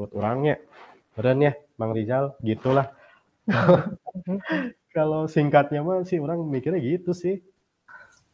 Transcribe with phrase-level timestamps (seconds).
[0.00, 0.56] menurut orangnya
[1.12, 2.88] keren ya Bang Rizal gitulah
[4.96, 7.44] kalau singkatnya mah sih orang mikirnya gitu sih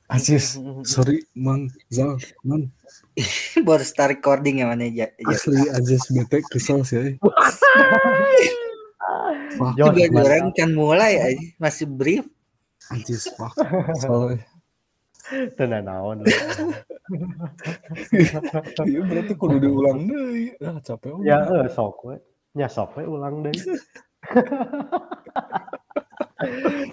[0.07, 0.55] Aziz,
[0.87, 2.15] sorry Mang Zal,
[2.47, 2.71] Man.
[3.67, 5.11] Baru start recording ya mana ya.
[5.27, 7.19] Asli Aziz bete kesel sih.
[9.59, 12.23] Wah, juga orang kan mulai aja masih brief.
[12.87, 13.51] Aziz, wah,
[13.99, 14.47] soalnya.
[15.57, 16.23] Tenan naon.
[18.83, 20.59] Iya berarti kudu diulang deh.
[20.59, 21.23] Ah, capek.
[21.23, 22.19] Ya, eh, sok we.
[22.59, 23.55] Nya sok we ulang deh.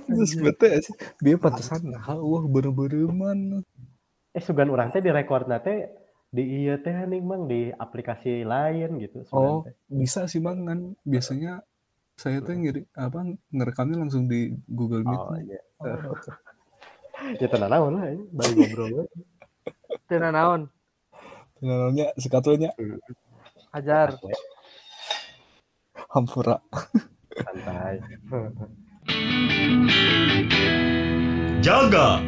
[0.05, 0.95] Terus bete sih.
[1.17, 3.65] Dia pantesan nah, wah bener-bener.
[4.33, 5.89] Eh sugan orang teh direkord nate
[6.33, 9.25] di iya teh nih mang di aplikasi lain gitu.
[9.33, 11.61] Oh, bisa sih bang kan biasanya
[12.17, 15.21] saya tuh ngiri apa ngerekamnya langsung di Google Meet.
[15.21, 15.61] Oh iya.
[15.81, 16.17] Oh.
[17.39, 19.05] Ya tenan naon lah ini bari ngobrol.
[20.09, 20.61] Tenan naon?
[21.61, 22.73] Tenan naonnya sekatunya.
[23.73, 24.17] Ajar.
[26.13, 26.61] Hampura.
[27.33, 27.97] Santai.
[31.65, 32.21] Jaga.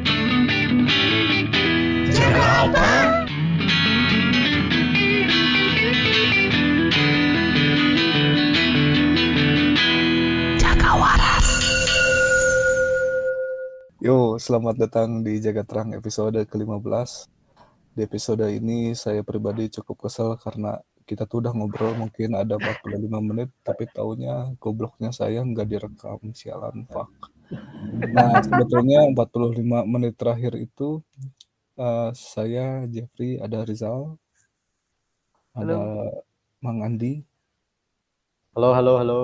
[2.10, 3.25] Jaga apa?
[14.06, 17.26] Yo, selamat datang di Jaga Terang episode ke-15.
[17.98, 20.78] Di episode ini saya pribadi cukup kesel karena
[21.10, 26.86] kita tuh udah ngobrol mungkin ada 45 menit tapi taunya gobloknya saya nggak direkam sialan
[26.86, 27.10] fuck.
[28.14, 31.02] Nah sebetulnya 45 menit terakhir itu
[31.82, 34.22] uh, saya Jeffrey ada Rizal
[35.58, 36.22] ada Halo.
[36.62, 37.26] Mang Andi.
[38.54, 39.18] Halo halo halo.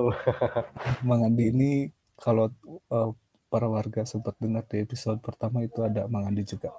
[1.06, 1.72] Mang Andi ini
[2.18, 2.50] kalau
[2.90, 3.14] uh,
[3.52, 6.72] para warga sempat dengar di episode pertama itu ada Mang Andi juga.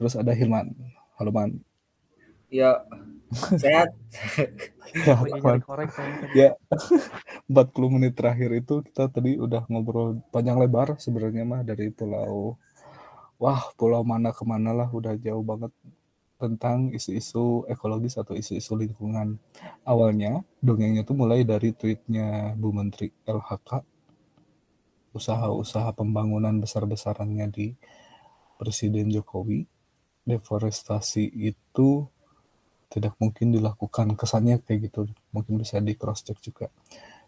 [0.00, 0.72] Terus ada Hilman.
[1.20, 1.60] Halo Man.
[2.48, 2.80] Ya,
[3.60, 3.92] sehat.
[5.06, 5.14] ya,
[5.62, 5.92] Korek,
[6.34, 6.50] ya
[7.46, 12.58] 40 menit terakhir itu kita tadi udah ngobrol panjang lebar sebenarnya mah dari pulau
[13.38, 15.70] wah pulau mana ke mana lah udah jauh banget
[16.42, 19.38] tentang isu-isu ekologis atau isu-isu lingkungan
[19.86, 23.89] awalnya dongengnya tuh mulai dari tweetnya Bu Menteri LHK
[25.10, 27.66] usaha-usaha pembangunan besar-besarannya di
[28.60, 29.64] Presiden Jokowi
[30.28, 32.04] deforestasi itu
[32.90, 34.14] tidak mungkin dilakukan.
[34.18, 36.68] Kesannya kayak gitu mungkin bisa di cross check juga.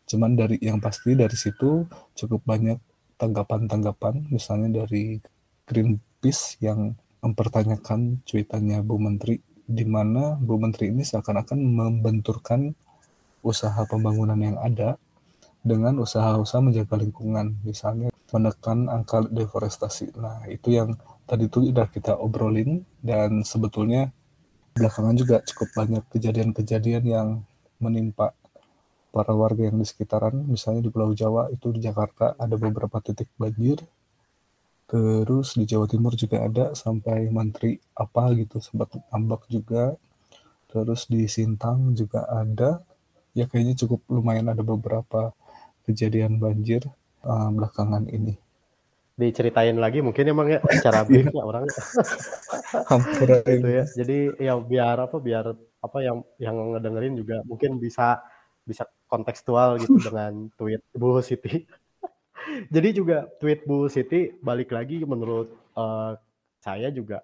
[0.05, 1.87] Cuman dari yang pasti dari situ
[2.19, 2.79] cukup banyak
[3.17, 5.23] tanggapan-tanggapan misalnya dari
[5.63, 12.75] Greenpeace yang mempertanyakan cuitannya Bu Menteri di mana Bu Menteri ini seakan-akan membenturkan
[13.47, 14.99] usaha pembangunan yang ada
[15.63, 20.19] dengan usaha-usaha menjaga lingkungan misalnya menekan angka deforestasi.
[20.19, 24.11] Nah itu yang tadi itu udah kita obrolin dan sebetulnya
[24.75, 27.29] belakangan juga cukup banyak kejadian-kejadian yang
[27.79, 28.35] menimpa
[29.13, 33.29] para warga yang di sekitaran, misalnya di Pulau Jawa itu di Jakarta ada beberapa titik
[33.37, 33.77] banjir,
[34.89, 40.01] terus di Jawa Timur juga ada sampai menteri apa gitu sempat ambak juga,
[40.73, 42.81] terus di Sintang juga ada,
[43.37, 45.37] ya kayaknya cukup lumayan ada beberapa
[45.87, 46.83] kejadian banjir
[47.27, 48.39] uh, belakangan ini.
[49.13, 51.69] Diceritain lagi mungkin emang ya secara briefnya orang
[52.91, 53.85] hampir gitu ya.
[53.93, 58.23] Jadi ya biar apa biar apa yang yang ngedengerin juga mungkin bisa
[58.63, 61.67] bisa kontekstual gitu dengan tweet Bu Siti.
[62.75, 66.17] Jadi juga tweet Bu Siti balik lagi menurut uh,
[66.63, 67.21] saya juga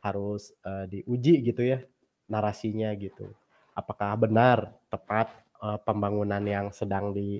[0.00, 1.78] harus uh, diuji gitu ya
[2.26, 3.28] narasinya gitu.
[3.76, 5.30] Apakah benar tepat
[5.60, 7.38] uh, pembangunan yang sedang di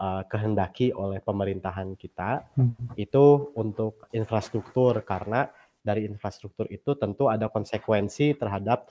[0.00, 2.96] uh, kehendaki oleh pemerintahan kita hmm.
[2.96, 5.52] itu untuk infrastruktur karena
[5.84, 8.88] dari infrastruktur itu tentu ada konsekuensi terhadap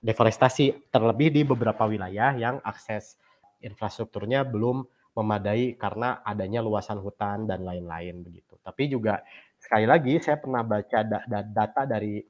[0.00, 3.20] deforestasi terlebih di beberapa wilayah yang akses
[3.60, 8.56] infrastrukturnya belum memadai karena adanya luasan hutan dan lain-lain begitu.
[8.62, 9.20] Tapi juga
[9.60, 12.24] sekali lagi saya pernah baca da da data dari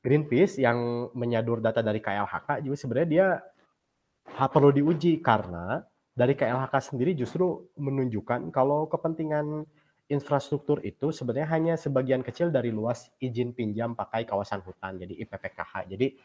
[0.00, 3.26] Greenpeace yang menyadur data dari KLHK juga sebenarnya dia
[4.48, 9.64] perlu diuji karena dari KLHK sendiri justru menunjukkan kalau kepentingan
[10.10, 15.86] infrastruktur itu sebenarnya hanya sebagian kecil dari luas izin pinjam pakai kawasan hutan, jadi IPPKH.
[15.86, 16.18] Jadi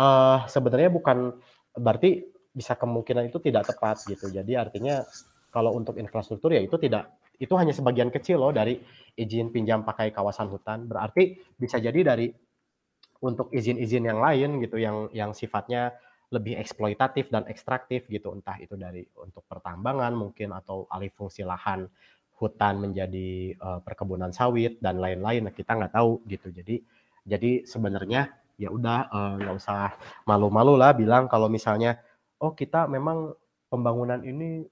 [0.00, 1.36] uh, sebenarnya bukan
[1.76, 2.24] berarti
[2.56, 4.32] bisa kemungkinan itu tidak tepat gitu.
[4.32, 5.04] Jadi artinya
[5.52, 8.80] kalau untuk infrastruktur ya itu tidak itu hanya sebagian kecil loh dari
[9.12, 10.88] izin pinjam pakai kawasan hutan.
[10.88, 12.32] Berarti bisa jadi dari
[13.20, 15.92] untuk izin-izin yang lain gitu yang yang sifatnya
[16.32, 18.34] lebih eksploitatif dan ekstraktif gitu.
[18.34, 21.86] Entah itu dari untuk pertambangan mungkin atau alih fungsi lahan
[22.36, 25.48] hutan menjadi uh, perkebunan sawit dan lain-lain.
[25.48, 26.52] Nah, kita nggak tahu gitu.
[26.52, 26.82] Jadi
[27.26, 29.92] jadi sebenarnya ya udah nggak uh, usah
[30.24, 32.00] malu-malu lah bilang kalau misalnya
[32.40, 33.36] oh kita memang
[33.68, 34.64] pembangunan ini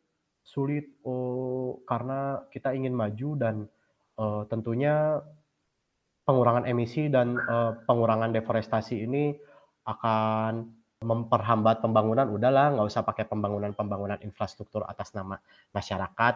[0.44, 3.56] sulit oh, karena kita ingin maju dan
[4.20, 5.24] eh, tentunya
[6.28, 9.32] pengurangan emisi dan eh, pengurangan deforestasi ini
[9.88, 10.68] akan
[11.04, 15.36] memperhambat pembangunan udahlah nggak usah pakai pembangunan-pembangunan infrastruktur atas nama
[15.76, 16.34] masyarakat.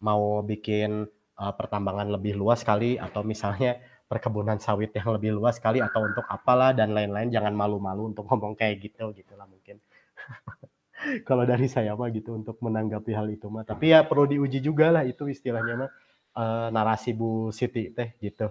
[0.00, 1.04] Mau bikin
[1.36, 3.76] uh, pertambangan lebih luas kali atau misalnya
[4.10, 8.58] perkebunan sawit yang lebih luas kali atau untuk apalah dan lain-lain jangan malu-malu untuk ngomong
[8.58, 9.78] kayak gitu gitulah mungkin.
[11.28, 13.64] Kalau dari saya mah gitu untuk menanggapi hal itu mah.
[13.64, 15.90] Tapi ya perlu diuji juga lah itu istilahnya mah
[16.36, 18.50] uh, narasi Bu Siti teh gitu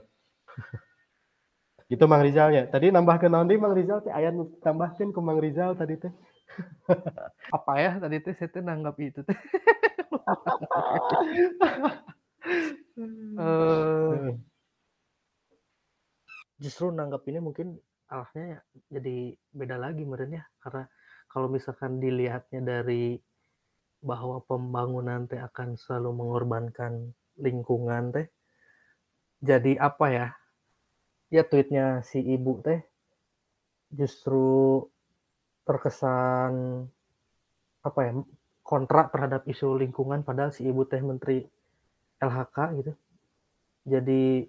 [1.89, 2.63] gitu Mang Rizal ya.
[2.69, 6.13] Tadi nambah ke nanti Mang Rizal teh ayat tambahkan ke Mang Rizal tadi teh.
[7.57, 8.33] Apa ya tadi teh?
[8.37, 9.37] Saya teh nanggap itu teh.
[13.39, 14.35] Eh,
[16.59, 17.79] justru nanggap ini mungkin
[18.11, 18.61] arahnya ya
[18.99, 20.83] jadi beda lagi meren ya karena
[21.31, 23.15] kalau misalkan dilihatnya dari
[24.03, 28.27] bahwa pembangunan teh akan selalu mengorbankan lingkungan teh
[29.39, 30.27] jadi apa ya
[31.29, 32.81] ya tweetnya si ibu teh
[33.93, 34.85] justru
[35.65, 36.85] terkesan
[37.85, 38.11] apa ya
[38.65, 41.45] kontra terhadap isu lingkungan padahal si ibu teh menteri
[42.21, 42.93] LHK gitu.
[43.89, 44.45] Jadi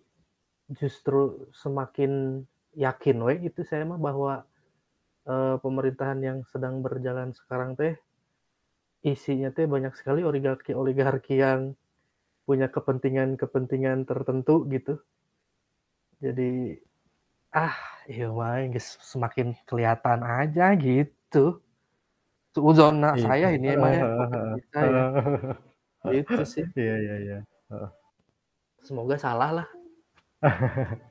[0.73, 2.45] justru semakin
[2.77, 4.45] yakin we itu saya mah bahwa
[5.29, 7.97] eh, pemerintahan yang sedang berjalan sekarang teh
[9.05, 11.73] isinya teh banyak sekali oligarki oligarki yang
[12.45, 15.01] punya kepentingan-kepentingan tertentu gitu
[16.21, 16.77] jadi
[17.51, 17.75] ah
[18.07, 18.29] iya
[18.71, 21.61] geus semakin kelihatan aja gitu.
[22.51, 23.23] Suzona Iya.
[23.27, 25.05] saya ini emang ya opini saya
[26.15, 26.65] gitu sih.
[26.77, 27.39] Iya iya iya.
[28.83, 29.69] Semoga salah lah.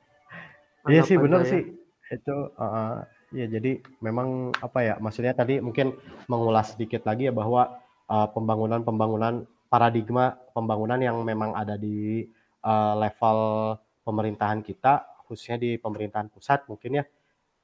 [0.88, 1.76] Iya sih benar sih.
[2.08, 3.04] Itu uh,
[3.36, 5.92] ya jadi memang apa ya maksudnya tadi mungkin
[6.26, 7.78] mengulas sedikit lagi ya bahwa
[8.08, 12.24] uh, pembangunan-pembangunan paradigma pembangunan yang memang ada di
[12.64, 13.38] uh, level
[14.02, 17.04] pemerintahan kita khususnya di pemerintahan pusat mungkin ya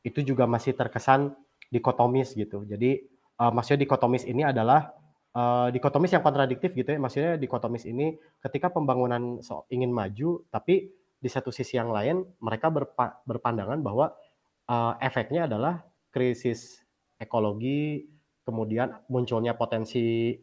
[0.06, 1.34] itu juga masih terkesan
[1.66, 2.62] dikotomis gitu.
[2.62, 3.02] Jadi
[3.42, 4.94] uh, maksudnya dikotomis ini adalah
[5.34, 6.98] uh, dikotomis yang kontradiktif gitu ya.
[7.02, 12.70] Maksudnya dikotomis ini ketika pembangunan so- ingin maju tapi di satu sisi yang lain mereka
[12.70, 14.14] berpa- berpandangan bahwa
[14.70, 15.82] uh, efeknya adalah
[16.14, 16.86] krisis
[17.18, 18.06] ekologi,
[18.46, 20.36] kemudian munculnya potensi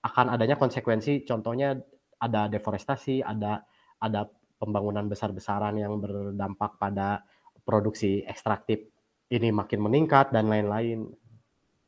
[0.00, 1.76] akan adanya konsekuensi, contohnya
[2.16, 3.68] ada deforestasi, ada
[4.00, 4.24] ada
[4.60, 7.24] pembangunan besar-besaran yang berdampak pada
[7.64, 8.84] produksi ekstraktif
[9.32, 11.08] ini makin meningkat dan lain-lain.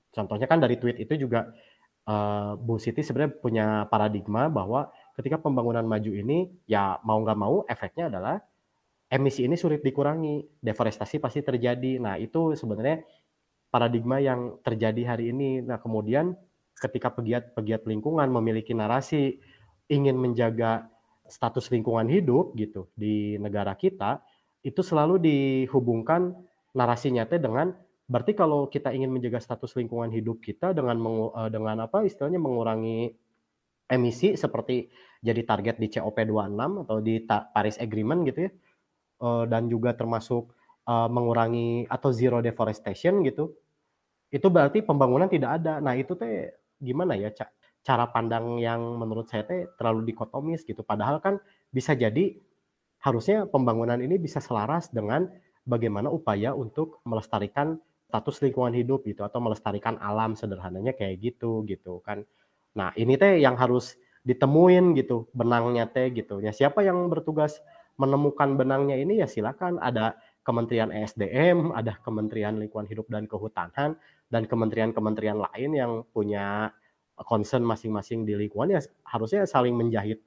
[0.09, 1.53] Contohnya kan dari tweet itu juga
[2.09, 4.89] uh, Bu Siti sebenarnya punya paradigma bahwa
[5.19, 8.41] ketika pembangunan maju ini ya mau nggak mau efeknya adalah
[9.13, 12.01] emisi ini sulit dikurangi, deforestasi pasti terjadi.
[12.01, 13.05] Nah itu sebenarnya
[13.69, 15.61] paradigma yang terjadi hari ini.
[15.61, 16.33] Nah kemudian
[16.81, 19.37] ketika pegiat-pegiat lingkungan memiliki narasi
[19.93, 20.89] ingin menjaga
[21.33, 24.21] status lingkungan hidup gitu di negara kita,
[24.63, 26.37] itu selalu dihubungkan
[26.77, 27.73] narasinya teh dengan
[28.07, 32.41] berarti kalau kita ingin menjaga status lingkungan hidup kita dengan mengu- eh, dengan apa istilahnya
[32.43, 33.17] mengurangi
[33.93, 34.89] emisi seperti
[35.21, 38.51] jadi target di COP26 atau di Paris Agreement gitu ya
[39.27, 40.53] eh, dan juga termasuk
[40.89, 43.53] eh, mengurangi atau zero deforestation gitu
[44.33, 45.79] itu berarti pembangunan tidak ada.
[45.79, 46.51] Nah itu teh
[46.81, 47.53] gimana ya Ca-
[47.83, 50.87] cara pandang yang menurut saya teh terlalu dikotomis gitu.
[50.87, 51.43] Padahal kan
[51.75, 52.39] bisa jadi
[53.03, 55.27] harusnya pembangunan ini bisa selaras dengan
[55.67, 61.99] bagaimana upaya untuk melestarikan status lingkungan hidup gitu atau melestarikan alam sederhananya kayak gitu gitu
[62.07, 62.23] kan.
[62.79, 66.39] Nah, ini teh yang harus ditemuin gitu, benangnya teh gitu.
[66.39, 67.59] Ya siapa yang bertugas
[67.99, 69.83] menemukan benangnya ini ya silakan.
[69.83, 73.95] Ada Kementerian ESDM, ada Kementerian Lingkungan Hidup dan Kehutanan
[74.27, 76.75] dan kementerian-kementerian lain yang punya
[77.21, 80.21] concern masing-masing di lingkungan ya harusnya saling menjahit.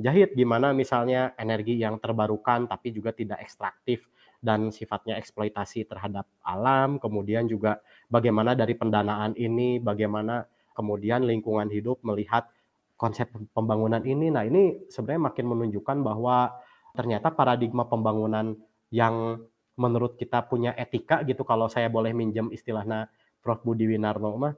[0.00, 4.06] Jahit gimana misalnya energi yang terbarukan tapi juga tidak ekstraktif
[4.40, 12.00] dan sifatnya eksploitasi terhadap alam, kemudian juga bagaimana dari pendanaan ini, bagaimana kemudian lingkungan hidup
[12.00, 12.48] melihat
[12.96, 14.32] konsep pembangunan ini.
[14.32, 16.56] Nah, ini sebenarnya makin menunjukkan bahwa
[16.96, 18.56] ternyata paradigma pembangunan
[18.88, 19.44] yang
[19.76, 23.08] menurut kita punya etika gitu kalau saya boleh minjem istilahnya
[23.40, 24.52] Prof Budi Winarno mah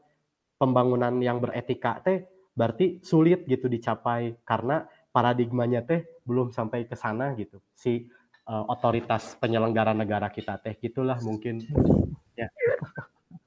[0.63, 2.23] pembangunan yang beretika teh
[2.55, 7.59] berarti sulit gitu dicapai karena paradigmanya teh belum sampai ke sana gitu.
[7.75, 8.07] Si
[8.47, 11.67] uh, otoritas penyelenggara negara kita teh gitulah mungkin.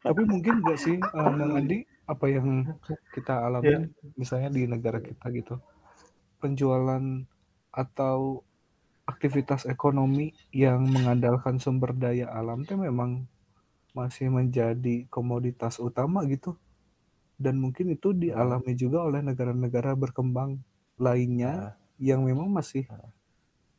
[0.05, 2.77] Tapi mungkin nggak sih, eh, Mang Andi, apa yang
[3.09, 5.57] kita alami misalnya di negara kita gitu,
[6.37, 7.01] penjualan
[7.73, 8.45] atau
[9.09, 13.25] aktivitas ekonomi yang mengandalkan sumber daya alam teh memang
[13.97, 16.53] masih menjadi komoditas utama gitu.
[17.35, 18.21] Dan mungkin itu Hmm.
[18.23, 20.59] dialami juga oleh negara-negara berkembang
[20.99, 22.87] lainnya yang memang masih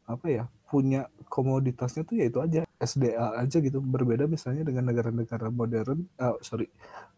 [0.07, 5.51] apa ya punya komoditasnya tuh ya itu aja SDA aja gitu berbeda misalnya dengan negara-negara
[5.51, 6.67] modern ah, sorry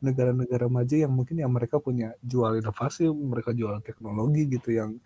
[0.01, 4.97] negara-negara maju yang mungkin yang mereka punya jual inovasi mereka jual teknologi gitu yang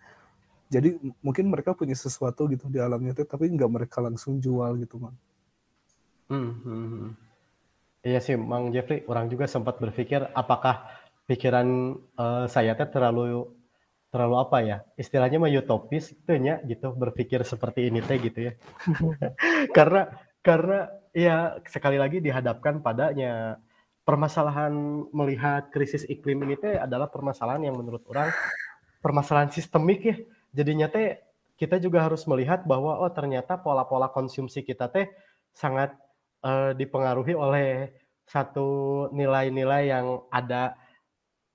[0.71, 4.99] jadi mungkin mereka punya sesuatu gitu di alamnya tuh tapi nggak mereka langsung jual gitu
[4.99, 5.15] man
[6.31, 7.09] Hmm, hmm, hmm.
[8.03, 10.87] Iya sih, Mang Jeffrey, orang juga sempat berpikir apakah
[11.29, 11.67] pikiran
[12.19, 13.47] eh, saya teh terlalu
[14.13, 14.77] terlalu apa ya?
[14.93, 18.53] Istilahnya mah utopis gitu nya gitu berpikir seperti ini teh gitu ya.
[19.77, 20.13] karena
[20.45, 20.79] karena
[21.15, 23.57] ya sekali lagi dihadapkan padanya
[24.03, 24.73] permasalahan
[25.15, 28.29] melihat krisis iklim ini teh adalah permasalahan yang menurut orang
[29.01, 30.15] permasalahan sistemik ya.
[30.53, 31.17] Jadinya teh
[31.57, 35.09] kita juga harus melihat bahwa oh ternyata pola-pola konsumsi kita teh
[35.55, 35.95] sangat
[36.45, 37.89] eh, dipengaruhi oleh
[38.29, 40.77] satu nilai-nilai yang ada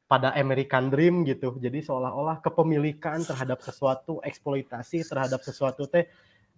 [0.09, 1.61] pada American Dream gitu.
[1.61, 6.09] Jadi seolah-olah kepemilikan terhadap sesuatu, eksploitasi terhadap sesuatu teh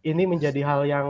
[0.07, 1.09] ini menjadi hal yang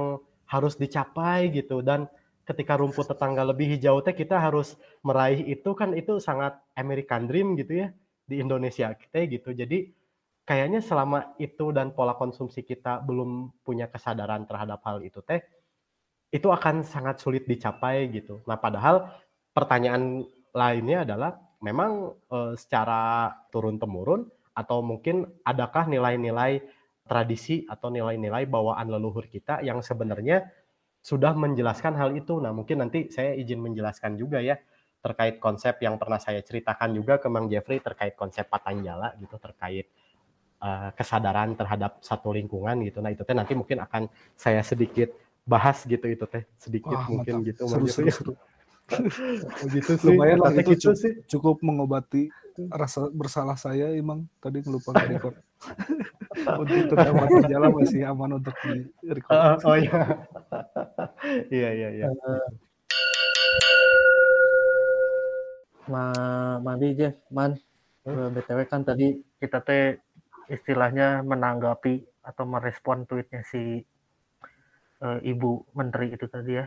[0.49, 2.11] harus dicapai gitu dan
[2.43, 4.75] ketika rumput tetangga lebih hijau teh kita harus
[5.07, 7.89] meraih itu kan itu sangat American Dream gitu ya
[8.27, 9.55] di Indonesia kita gitu.
[9.55, 9.93] Jadi
[10.43, 15.39] kayaknya selama itu dan pola konsumsi kita belum punya kesadaran terhadap hal itu teh
[16.31, 18.43] itu akan sangat sulit dicapai gitu.
[18.47, 19.11] Nah, padahal
[19.51, 20.23] pertanyaan
[20.55, 24.27] lainnya adalah memang eh, secara turun temurun
[24.57, 26.61] atau mungkin adakah nilai-nilai
[27.07, 30.47] tradisi atau nilai-nilai bawaan leluhur kita yang sebenarnya
[31.01, 32.39] sudah menjelaskan hal itu.
[32.39, 34.61] Nah, mungkin nanti saya izin menjelaskan juga ya
[35.01, 39.89] terkait konsep yang pernah saya ceritakan juga ke Mang Jeffrey terkait konsep Patanjala gitu terkait
[40.61, 43.01] eh, kesadaran terhadap satu lingkungan gitu.
[43.01, 45.11] Nah, itu teh nanti mungkin akan saya sedikit
[45.49, 47.49] bahas gitu itu teh sedikit Wah, mungkin mantap.
[47.49, 48.33] gitu seru, seru, seru.
[49.67, 50.07] Begitu sih.
[50.11, 51.13] lumayan lah itu gitu cukup, sih.
[51.31, 52.23] cukup mengobati
[52.69, 55.37] rasa bersalah saya emang tadi ngelupa record
[56.61, 60.01] untuk tentang mata jalan masih aman untuk di record Eh, oh iya.
[61.55, 62.09] Iya iya iya.
[65.91, 66.05] Ma
[66.63, 67.59] Mandi Jeff, Man,
[68.01, 70.01] Eh, BTW kan tadi kita teh
[70.49, 73.85] istilahnya menanggapi atau merespon tweetnya si
[75.05, 76.67] eh, Ibu Menteri itu tadi ya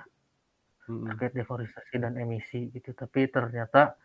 [0.89, 1.07] Mm-mm.
[1.13, 2.91] terkait deforestasi dan emisi gitu.
[2.91, 3.95] Tapi ternyata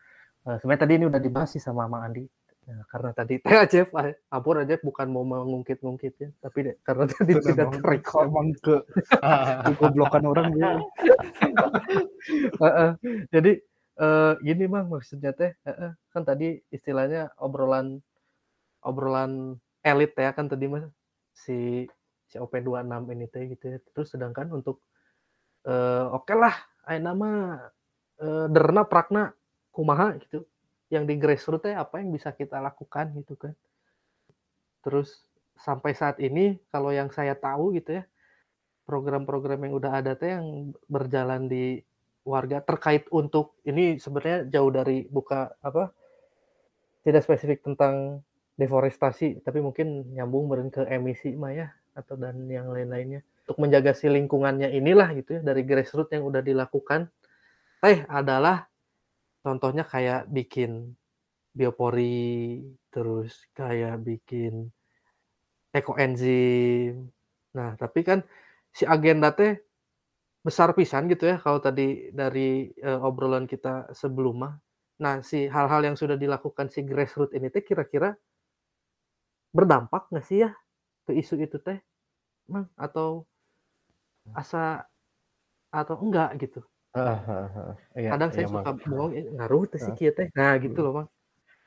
[0.46, 2.24] eh, sebenarnya tadi ini udah dibahas sih sama Mang Andi.
[2.68, 7.32] Ya, karena tadi teh ah, ampun aja bukan mau mengungkit-ungkit ya, tapi deh, karena tadi
[7.32, 8.28] Itu tidak terrecord.
[8.28, 8.76] emang ke
[9.64, 10.52] kegoblokan orang
[12.60, 12.90] Heeh.
[13.32, 13.52] Jadi
[14.04, 18.04] eh, gini bang maksudnya teh heeh, kan tadi istilahnya obrolan
[18.84, 20.84] obrolan elit ya kan tadi mas
[21.32, 21.88] si
[22.28, 23.78] si OP26 ini teh gitu ya.
[23.96, 24.84] Terus sedangkan untuk
[25.64, 27.30] eh, oke lah ayo nama
[28.18, 29.36] eh, derna prakna
[29.70, 30.42] kumaha gitu
[30.88, 33.52] yang di grassroots teh apa yang bisa kita lakukan gitu kan.
[34.80, 35.28] Terus
[35.58, 38.04] sampai saat ini kalau yang saya tahu gitu ya
[38.88, 41.82] program-program yang udah ada teh yang berjalan di
[42.24, 45.92] warga terkait untuk ini sebenarnya jauh dari buka apa
[47.04, 48.24] tidak spesifik tentang
[48.56, 53.96] deforestasi tapi mungkin nyambung beren ke emisi mah ya atau dan yang lain-lainnya untuk menjaga
[53.96, 57.08] si lingkungannya inilah gitu ya dari grassroots yang udah dilakukan
[57.80, 58.68] teh adalah
[59.40, 60.92] contohnya kayak bikin
[61.56, 62.60] biopori
[62.92, 64.68] terus kayak bikin
[65.72, 67.08] ekoenzim
[67.56, 68.20] nah tapi kan
[68.68, 69.56] si agenda teh
[70.48, 74.54] besar pisan gitu ya kalau tadi dari eh, obrolan kita sebelum mah.
[74.98, 78.16] Nah, si hal-hal yang sudah dilakukan si grassroots ini teh kira-kira
[79.52, 80.50] berdampak nggak sih ya
[81.06, 81.78] ke isu itu teh?
[82.80, 83.28] Atau
[84.34, 84.86] asa
[85.72, 86.60] atau enggak gitu.
[86.94, 87.74] Ah, ah.
[88.00, 89.96] Iya, Kadang saya iya, suka bohong eh, ngaruh teh si Ah.
[89.96, 90.28] kieu teh.
[90.38, 91.08] Nah, gitu loh, Mang.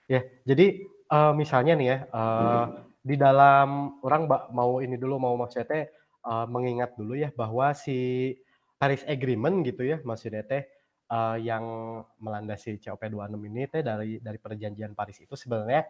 [0.10, 0.66] Ya, jadi
[1.12, 2.66] eh, misalnya nih ya, eh,
[3.02, 5.84] di dalam orang mau ini dulu mau maksudnya teh
[6.28, 8.32] eh, mengingat dulu ya bahwa si
[8.78, 10.64] Paris Agreement gitu ya, maksudnya teh
[11.12, 11.64] eh, yang
[12.20, 15.88] melandasi COP26 ini teh dari dari perjanjian Paris itu sebenarnya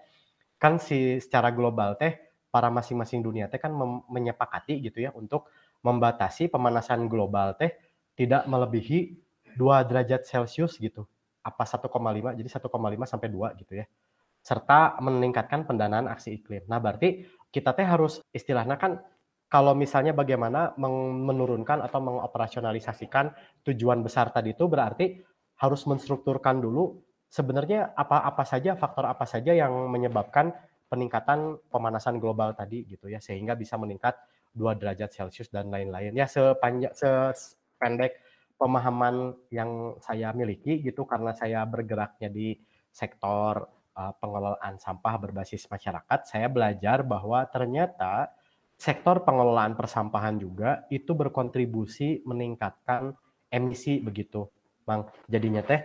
[0.62, 2.14] kan si secara global teh
[2.52, 3.72] para masing-masing dunia teh kan
[4.12, 5.50] menyepakati gitu ya untuk
[5.82, 7.74] membatasi pemanasan global teh
[8.18, 9.18] tidak melebihi
[9.58, 11.06] 2 derajat Celcius gitu.
[11.42, 12.70] Apa 1,5 jadi 1,5
[13.10, 13.86] sampai 2 gitu ya
[14.42, 16.66] serta meningkatkan pendanaan aksi iklim.
[16.66, 18.98] Nah, berarti kita teh harus istilahnya kan
[19.52, 23.36] kalau misalnya bagaimana menurunkan atau mengoperasionalisasikan
[23.68, 25.20] tujuan besar tadi itu berarti
[25.60, 30.56] harus menstrukturkan dulu sebenarnya apa-apa saja faktor apa saja yang menyebabkan
[30.88, 34.16] peningkatan pemanasan global tadi gitu ya sehingga bisa meningkat
[34.54, 36.12] 2 derajat Celcius dan lain-lain.
[36.16, 36.92] Ya sepanjang
[37.36, 38.20] sependek
[38.62, 42.54] pemahaman yang saya miliki gitu karena saya bergeraknya di
[42.94, 43.66] sektor
[43.98, 48.30] uh, pengelolaan sampah berbasis masyarakat, saya belajar bahwa ternyata
[48.78, 53.18] sektor pengelolaan persampahan juga itu berkontribusi meningkatkan
[53.50, 54.46] emisi begitu,
[54.86, 55.10] Bang.
[55.26, 55.82] Jadinya teh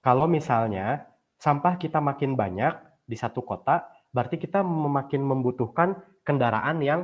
[0.00, 1.06] kalau misalnya
[1.40, 2.74] sampah kita makin banyak
[3.06, 7.00] di satu kota, berarti kita makin membutuhkan kendaraan yang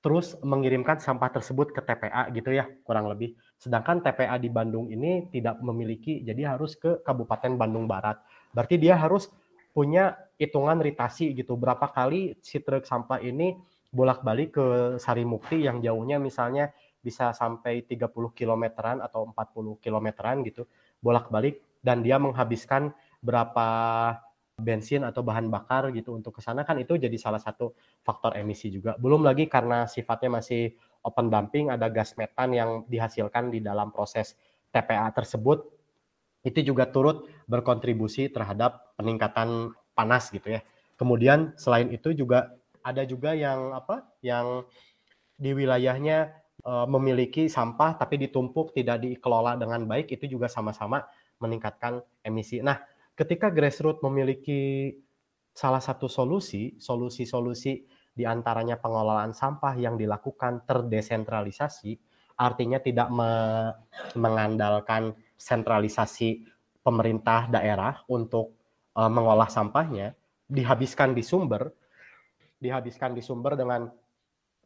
[0.00, 3.36] terus mengirimkan sampah tersebut ke TPA gitu ya, kurang lebih.
[3.60, 8.16] Sedangkan TPA di Bandung ini tidak memiliki, jadi harus ke Kabupaten Bandung Barat.
[8.56, 9.28] Berarti dia harus
[9.76, 13.54] punya hitungan ritasi gitu, berapa kali si truk sampah ini
[13.92, 14.66] bolak-balik ke
[14.96, 20.64] Sarimukti yang jauhnya misalnya bisa sampai 30 kilometeran atau 40 kilometeran gitu,
[21.04, 23.68] bolak-balik dan dia menghabiskan berapa
[24.60, 27.72] bensin atau bahan bakar gitu untuk ke sana kan itu jadi salah satu
[28.04, 28.94] faktor emisi juga.
[29.00, 34.36] Belum lagi karena sifatnya masih open dumping ada gas metan yang dihasilkan di dalam proses
[34.70, 35.66] TPA tersebut
[36.40, 40.60] itu juga turut berkontribusi terhadap peningkatan panas gitu ya.
[40.96, 44.08] Kemudian selain itu juga ada juga yang apa?
[44.20, 44.64] yang
[45.40, 51.08] di wilayahnya e, memiliki sampah tapi ditumpuk tidak dikelola dengan baik itu juga sama-sama
[51.40, 52.60] meningkatkan emisi.
[52.60, 52.76] Nah,
[53.20, 54.96] ketika grassroots memiliki
[55.52, 57.84] salah satu solusi, solusi-solusi
[58.16, 62.00] di antaranya pengelolaan sampah yang dilakukan terdesentralisasi,
[62.40, 63.32] artinya tidak me
[64.16, 66.48] mengandalkan sentralisasi
[66.80, 68.56] pemerintah daerah untuk
[68.96, 70.16] uh, mengolah sampahnya,
[70.48, 71.68] dihabiskan di sumber,
[72.56, 73.84] dihabiskan di sumber dengan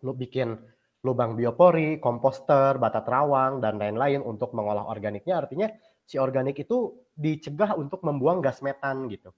[0.06, 0.54] lu bikin
[1.02, 5.68] lubang biopori, komposter, bata terawang, dan lain-lain untuk mengolah organiknya, artinya
[6.04, 9.32] si organik itu dicegah untuk membuang gas metan gitu.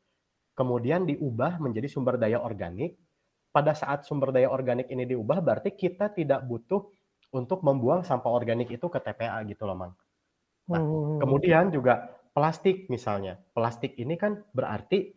[0.57, 2.99] Kemudian diubah menjadi sumber daya organik.
[3.53, 6.85] Pada saat sumber daya organik ini diubah, berarti kita tidak butuh
[7.33, 9.93] untuk membuang sampah organik itu ke TPA gitu loh, Mang.
[10.69, 11.23] Nah, hmm.
[11.23, 13.41] kemudian juga plastik misalnya.
[13.57, 15.15] Plastik ini kan berarti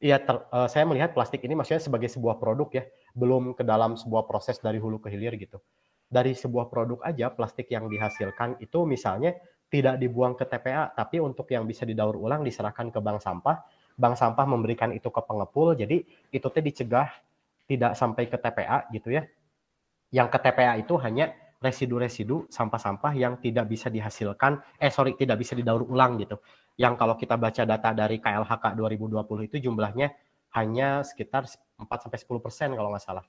[0.00, 4.00] ya ter, uh, saya melihat plastik ini maksudnya sebagai sebuah produk ya, belum ke dalam
[4.00, 5.60] sebuah proses dari hulu ke hilir gitu.
[6.08, 9.36] Dari sebuah produk aja plastik yang dihasilkan itu misalnya
[9.74, 13.66] tidak dibuang ke TPA, tapi untuk yang bisa didaur ulang diserahkan ke bank sampah.
[13.98, 15.98] Bank sampah memberikan itu ke pengepul, jadi
[16.30, 17.10] itu teh dicegah
[17.66, 19.26] tidak sampai ke TPA gitu ya.
[20.14, 25.58] Yang ke TPA itu hanya residu-residu sampah-sampah yang tidak bisa dihasilkan, eh sorry tidak bisa
[25.58, 26.38] didaur ulang gitu.
[26.78, 30.14] Yang kalau kita baca data dari KLHK 2020 itu jumlahnya
[30.54, 33.26] hanya sekitar 4 sampai 10 persen kalau nggak salah.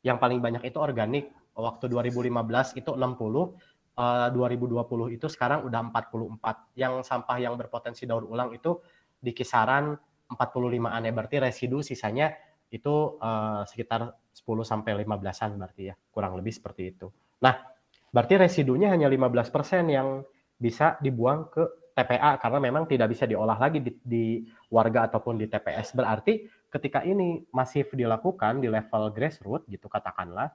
[0.00, 1.28] Yang paling banyak itu organik.
[1.52, 6.78] Waktu 2015 itu 60, 2020 eh, itu sekarang udah 44.
[6.80, 8.80] Yang sampah yang berpotensi daur ulang itu
[9.20, 9.94] di kisaran
[10.32, 12.32] 45-an ya berarti residu sisanya
[12.72, 17.12] itu uh, sekitar 10 sampai 15-an berarti ya, kurang lebih seperti itu.
[17.44, 17.60] Nah,
[18.08, 20.24] berarti residunya hanya 15% yang
[20.56, 24.24] bisa dibuang ke TPA karena memang tidak bisa diolah lagi di, di
[24.72, 25.92] warga ataupun di TPS.
[25.92, 30.48] Berarti ketika ini masif dilakukan di level grassroots gitu katakanlah,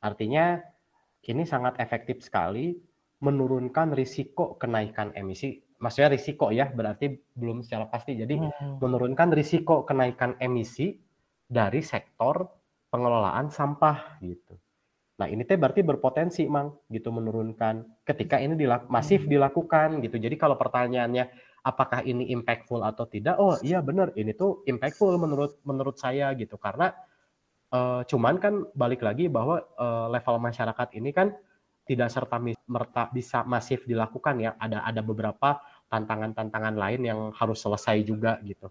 [0.00, 0.56] artinya
[1.26, 2.78] ini sangat efektif sekali
[3.18, 5.58] menurunkan risiko kenaikan emisi.
[5.78, 8.18] Maksudnya risiko ya, berarti belum secara pasti.
[8.18, 8.78] Jadi hmm.
[8.82, 10.94] menurunkan risiko kenaikan emisi
[11.46, 12.46] dari sektor
[12.90, 14.58] pengelolaan sampah gitu.
[15.18, 19.30] Nah ini teh berarti berpotensi mang gitu menurunkan ketika ini dilak masif hmm.
[19.34, 20.16] dilakukan gitu.
[20.18, 21.26] Jadi kalau pertanyaannya
[21.66, 23.34] apakah ini impactful atau tidak?
[23.42, 26.94] Oh iya benar ini tuh impactful menurut menurut saya gitu karena
[27.68, 31.36] Uh, cuman kan balik lagi bahwa uh, level masyarakat ini kan
[31.84, 34.56] tidak serta merta bisa masif dilakukan ya.
[34.56, 38.68] Ada ada beberapa tantangan-tantangan lain yang harus selesai juga gitu.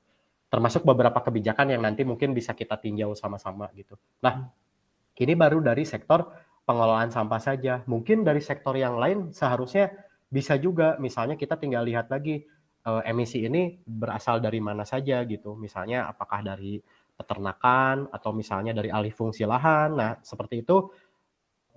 [0.47, 3.99] Termasuk beberapa kebijakan yang nanti mungkin bisa kita tinjau sama-sama gitu.
[4.23, 4.47] Nah,
[5.17, 6.29] ini baru dari sektor
[6.63, 7.81] pengelolaan sampah saja.
[7.89, 9.91] Mungkin dari sektor yang lain seharusnya
[10.29, 10.95] bisa juga.
[11.01, 12.45] Misalnya kita tinggal lihat lagi
[12.87, 15.57] uh, emisi ini berasal dari mana saja gitu.
[15.59, 16.79] Misalnya apakah dari
[17.17, 19.97] peternakan atau misalnya dari alih fungsi lahan.
[19.97, 20.87] Nah, seperti itu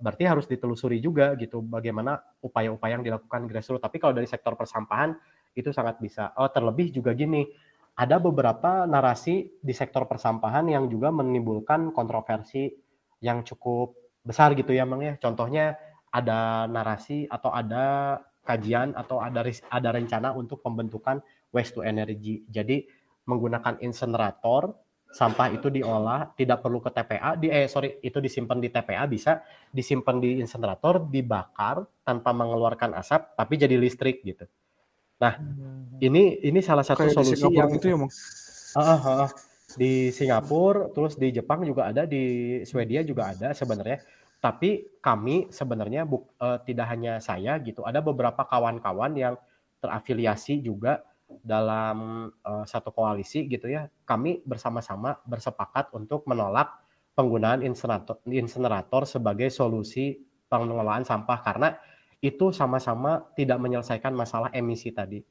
[0.01, 3.81] berarti harus ditelusuri juga gitu bagaimana upaya-upaya yang dilakukan grassroots.
[3.81, 5.17] Tapi kalau dari sektor persampahan
[5.57, 6.31] itu sangat bisa.
[6.37, 7.45] Oh, terlebih juga gini,
[7.97, 12.71] ada beberapa narasi di sektor persampahan yang juga menimbulkan kontroversi
[13.21, 15.17] yang cukup besar gitu ya, Mang ya.
[15.17, 15.77] Contohnya
[16.13, 21.21] ada narasi atau ada kajian atau ada ada rencana untuk pembentukan
[21.53, 22.41] waste to energy.
[22.49, 22.89] Jadi
[23.29, 24.73] menggunakan insenerator
[25.11, 29.43] sampah itu diolah tidak perlu ke TPA di eh sorry itu disimpan di TPA bisa
[29.67, 34.47] disimpan di insenerator dibakar tanpa mengeluarkan asap tapi jadi listrik gitu.
[35.19, 35.99] Nah hmm.
[35.99, 38.07] ini ini salah satu Kayak solusi yang itu ya uh,
[38.79, 39.27] uh, uh,
[39.75, 43.99] di Singapura terus di Jepang juga ada di Swedia juga ada sebenarnya.
[44.41, 49.37] Tapi kami sebenarnya buk, uh, tidak hanya saya gitu ada beberapa kawan-kawan yang
[49.77, 51.05] terafiliasi juga
[51.39, 56.83] dalam uh, satu koalisi gitu ya, kami bersama-sama bersepakat untuk menolak
[57.15, 60.19] penggunaan insenerator, insenerator sebagai solusi
[60.51, 61.69] pengelolaan sampah karena
[62.21, 65.23] itu sama-sama tidak menyelesaikan masalah emisi tadi.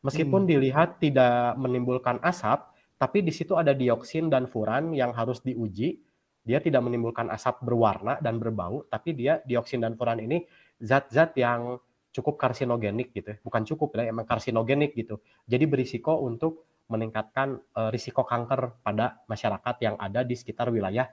[0.00, 0.48] Meskipun hmm.
[0.48, 2.64] dilihat tidak menimbulkan asap,
[2.96, 6.00] tapi di situ ada dioksin dan furan yang harus diuji.
[6.40, 10.40] Dia tidak menimbulkan asap berwarna dan berbau, tapi dia dioksin dan furan ini
[10.80, 11.76] zat-zat yang
[12.10, 13.36] cukup karsinogenik gitu ya.
[13.42, 15.22] Bukan cukup ya, emang karsinogenik gitu.
[15.46, 21.06] Jadi berisiko untuk meningkatkan uh, risiko kanker pada masyarakat yang ada di sekitar wilayah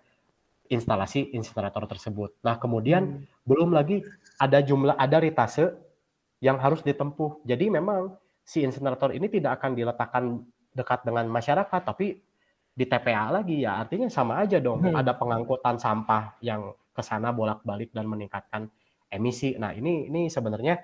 [0.67, 2.41] instalasi insinerator tersebut.
[2.43, 3.45] Nah, kemudian hmm.
[3.47, 4.03] belum lagi
[4.41, 5.71] ada jumlah ada ritase
[6.43, 7.45] yang harus ditempuh.
[7.45, 10.23] Jadi memang si insinerator ini tidak akan diletakkan
[10.73, 12.19] dekat dengan masyarakat, tapi
[12.77, 14.81] di TPA lagi ya artinya sama aja dong.
[14.81, 14.97] Hmm.
[14.97, 18.69] Ada pengangkutan sampah yang ke sana bolak-balik dan meningkatkan
[19.11, 19.55] emisi.
[19.55, 20.77] Nah, ini ini sebenarnya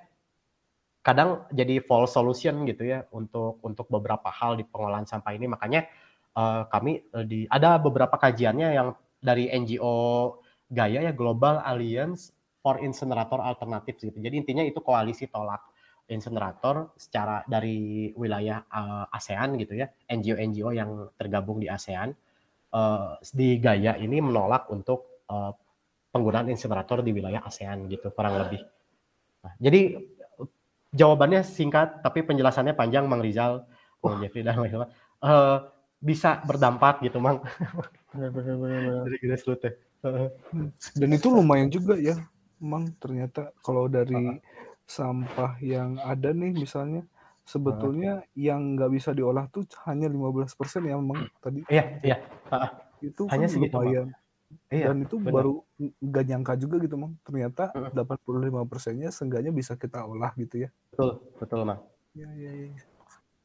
[1.04, 5.52] kadang jadi false solution gitu ya untuk untuk beberapa hal di pengolahan sampah ini.
[5.52, 5.88] Makanya
[6.36, 10.40] uh, kami uh, di ada beberapa kajiannya yang dari NGO
[10.74, 12.34] Gaya ya Global Alliance
[12.64, 14.18] for Incinerator Alternative gitu.
[14.18, 15.74] Jadi intinya itu koalisi tolak
[16.12, 22.12] insinerator secara dari wilayah uh, ASEAN gitu ya, NGO-NGO yang tergabung di ASEAN
[22.76, 25.56] uh, di Gaya ini menolak untuk uh,
[26.14, 28.62] penggunaan insinerator di wilayah ASEAN gitu kurang lebih.
[29.42, 29.98] Nah, jadi
[30.94, 33.66] jawabannya singkat tapi penjelasannya panjang Mang Rizal,
[34.06, 34.94] Mang Jeffrey dan lain-lain.
[35.20, 37.42] Uh, bisa berdampak gitu Mang.
[38.14, 39.10] Benar-benar.
[41.00, 42.14] Dan itu lumayan juga ya,
[42.62, 44.38] Mang ternyata kalau dari uh
[44.84, 47.08] sampah yang ada nih misalnya
[47.48, 50.52] sebetulnya uh yang nggak bisa diolah tuh hanya 15%
[50.84, 51.64] ya Mang tadi.
[51.72, 52.18] Iya, iya.
[52.52, 52.68] Uh
[53.00, 54.08] Itu hanya kan lumayan.
[54.72, 55.34] Iya, dan itu bener.
[55.34, 57.14] baru nggak nyangka juga gitu, Mang.
[57.26, 60.70] Ternyata delapan puluh lima persennya seenggaknya bisa kita olah gitu ya.
[60.92, 61.82] Betul, betul, Mang.
[62.14, 62.82] Iya, iya, iya.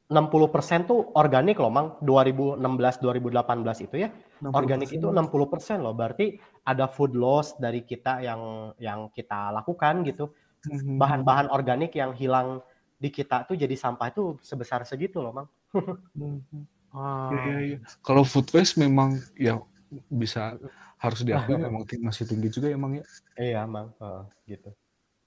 [0.09, 2.01] 60% tuh organik loh, Mang.
[2.01, 4.09] 2016-2018 itu ya.
[4.40, 5.92] Organik itu 60% loh.
[5.92, 10.33] Berarti ada food loss dari kita yang yang kita lakukan gitu.
[10.64, 10.97] Mhm.
[10.97, 12.64] Bahan-bahan organik yang hilang
[12.99, 15.49] di kita tuh jadi sampah itu sebesar segitu loh, Mang.
[16.88, 17.77] Ya, ya.
[18.01, 19.61] Kalau food waste memang ya
[20.09, 20.57] bisa
[20.99, 23.05] harus diakui memang masih tinggi juga emang ya.
[23.39, 23.95] Iya, Mang.
[24.03, 24.75] Uh, gitu.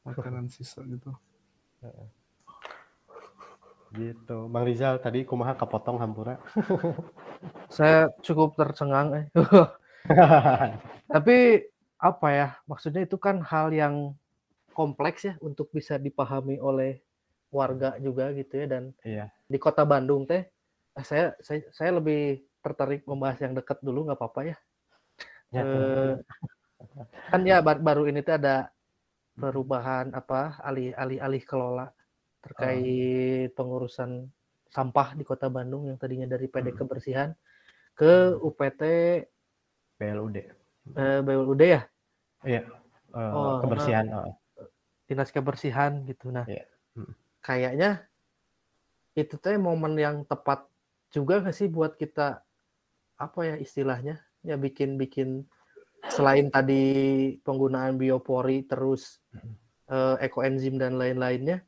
[0.04, 1.16] Makanan sisa gitu.
[3.96, 4.38] Gitu.
[4.52, 6.40] Bang Rizal tadi kumaha kepotong hampura.
[7.76, 9.26] Saya cukup tercengang eh.
[11.16, 12.48] Tapi apa ya?
[12.68, 14.16] Maksudnya itu kan hal yang
[14.76, 17.00] kompleks ya untuk bisa dipahami oleh
[17.52, 19.28] warga juga gitu ya dan iya.
[19.44, 20.48] di kota Bandung teh
[20.96, 24.58] eh, saya saya saya lebih tertarik membahas yang dekat dulu nggak apa-apa ya
[25.52, 26.12] Ya, eh,
[27.28, 28.72] kan ya baru ini tuh ada
[29.36, 31.92] perubahan apa alih alih kelola
[32.42, 33.56] terkait oh.
[33.56, 34.32] pengurusan
[34.72, 36.80] sampah di Kota Bandung yang tadinya dari PD hmm.
[36.80, 37.30] Kebersihan
[37.94, 38.82] ke UPT
[40.00, 40.38] BLUD.
[40.98, 41.82] Eh, BLUD ya?
[42.42, 42.64] Iya.
[43.12, 44.08] Uh, oh, kebersihan.
[44.08, 44.32] Uh,
[45.06, 46.32] Dinas Kebersihan gitu.
[46.32, 46.64] Nah, yeah.
[46.96, 47.12] hmm.
[47.44, 48.08] kayaknya
[49.14, 50.64] itu teh momen yang tepat
[51.12, 52.40] juga nggak sih buat kita
[53.20, 55.46] apa ya istilahnya ya bikin bikin
[56.10, 56.84] selain tadi
[57.46, 59.22] penggunaan biopori terus
[59.94, 61.62] uh, ekoenzim dan lain-lainnya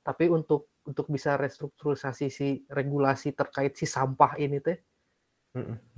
[0.00, 4.80] tapi untuk untuk bisa restrukturisasi si regulasi terkait si sampah ini teh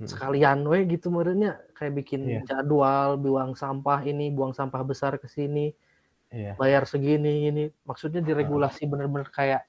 [0.07, 2.43] sekalian we gitu merenya kayak bikin yeah.
[2.47, 5.75] jadwal buang sampah ini buang sampah besar ke sini
[6.33, 6.57] yeah.
[6.57, 9.63] bayar segini ini maksudnya diregulasi bener-bener kayak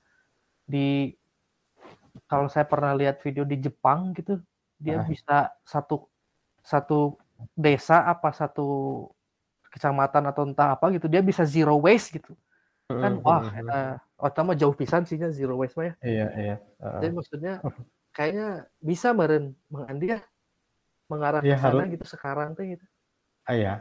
[0.64, 1.12] di
[2.24, 4.40] kalau saya pernah lihat video di Jepang gitu
[4.80, 5.04] dia uh.
[5.04, 6.08] bisa satu
[6.62, 7.18] satu
[7.58, 9.06] desa apa satu
[9.72, 12.32] kecamatan atau entah apa gitu dia bisa zero waste gitu
[12.86, 13.24] kan mm-hmm.
[13.24, 13.42] wah
[14.20, 17.00] uh, oh jauh pisan sih zero waste mah ya iya iya uh.
[17.00, 17.54] jadi maksudnya
[18.16, 20.20] kayaknya bisa meren Bang Andi ya
[21.08, 21.92] mengarah ya, ke sana harus.
[21.96, 22.84] gitu sekarang tuh gitu
[23.48, 23.74] ah, iya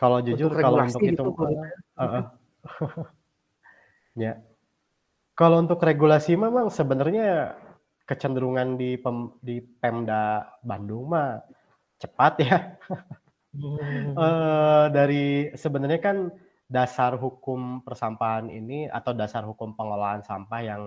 [0.00, 2.24] kalau jujur untuk kalau untuk gitu, itu uh, uh.
[4.18, 4.32] ya
[5.38, 7.54] kalau untuk regulasi memang sebenarnya
[8.10, 11.38] kecenderungan di pem, di Pemda Bandung mah
[12.02, 12.58] cepat ya.
[13.54, 14.18] Hmm.
[14.18, 16.34] uh, dari sebenarnya kan
[16.66, 20.82] dasar hukum persampahan ini atau dasar hukum pengelolaan sampah yang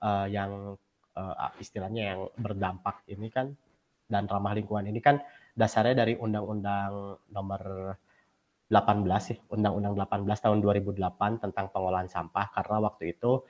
[0.00, 0.76] uh, yang
[1.16, 3.52] uh, istilahnya yang berdampak ini kan
[4.08, 5.20] dan ramah lingkungan ini kan
[5.52, 6.92] dasarnya dari Undang-Undang
[7.32, 7.62] Nomor
[8.68, 13.44] 18 sih, Undang-Undang 18 tahun 2008 tentang pengelolaan sampah karena waktu itu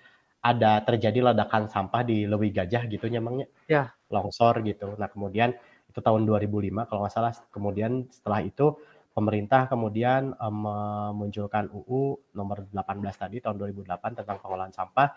[0.44, 3.48] ada terjadi ledakan sampah di Lewi Gajah gitu nyamangnya.
[3.64, 3.96] Ya.
[4.12, 4.92] Longsor gitu.
[5.00, 5.56] Nah, kemudian
[5.88, 7.32] itu tahun 2005 kalau nggak salah.
[7.48, 8.76] Kemudian setelah itu
[9.16, 12.76] pemerintah kemudian um, memunculkan UU nomor 18
[13.16, 15.08] tadi tahun 2008 tentang pengolahan sampah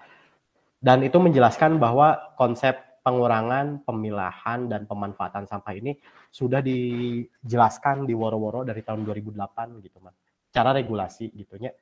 [0.77, 5.97] Dan itu menjelaskan bahwa konsep pengurangan, pemilahan, dan pemanfaatan sampah ini
[6.29, 10.13] sudah dijelaskan di woro-woro dari tahun 2008 gitu, Mas.
[10.53, 11.73] Cara regulasi gitu ya.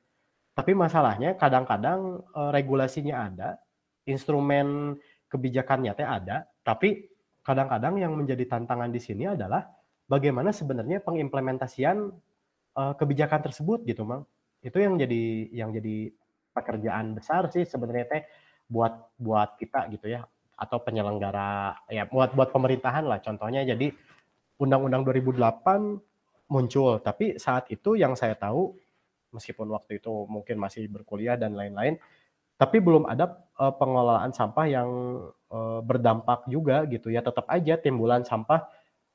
[0.56, 3.60] Tapi masalahnya kadang-kadang uh, regulasinya ada,
[4.08, 4.96] instrumen
[5.28, 7.12] kebijakannya teh ada, tapi
[7.44, 9.68] kadang-kadang yang menjadi tantangan di sini adalah
[10.08, 12.08] bagaimana sebenarnya pengimplementasian
[12.72, 14.24] uh, kebijakan tersebut gitu, Mang.
[14.64, 16.08] Itu yang jadi yang jadi
[16.56, 18.22] pekerjaan besar sih sebenarnya teh
[18.64, 20.24] buat buat kita gitu ya
[20.56, 23.92] atau penyelenggara ya buat buat pemerintahan lah contohnya jadi
[24.56, 28.72] Undang-Undang 2008 muncul tapi saat itu yang saya tahu
[29.34, 31.98] meskipun waktu itu mungkin masih berkuliah dan lain-lain
[32.56, 34.88] tapi belum ada uh, pengelolaan sampah yang
[35.52, 38.64] uh, berdampak juga gitu ya tetap aja timbulan sampah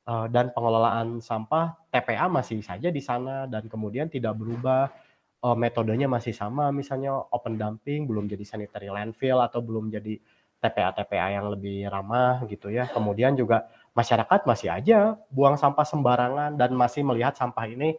[0.05, 4.93] uh, dan pengelolaan sampah TPA masih saja di sana dan kemudian tidak berubah
[5.41, 10.21] uh, metodenya masih sama misalnya open dumping belum jadi sanitary landfill atau belum jadi
[10.61, 12.85] TPA-TPA yang lebih ramah gitu ya.
[12.85, 13.65] Kemudian juga
[13.97, 17.97] masyarakat masih aja buang sampah sembarangan dan masih melihat sampah ini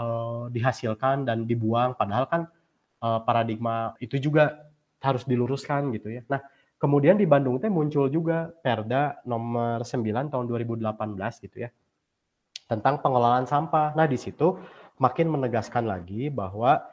[0.00, 2.42] uh, dihasilkan dan dibuang padahal kan
[3.04, 6.22] uh, paradigma itu juga harus diluruskan gitu ya.
[6.28, 6.40] Nah,
[6.76, 11.70] kemudian di Bandung teh muncul juga Perda nomor 9 tahun 2018 gitu ya.
[12.68, 13.96] Tentang pengelolaan sampah.
[13.96, 14.60] Nah, di situ
[15.00, 16.84] makin menegaskan lagi bahwa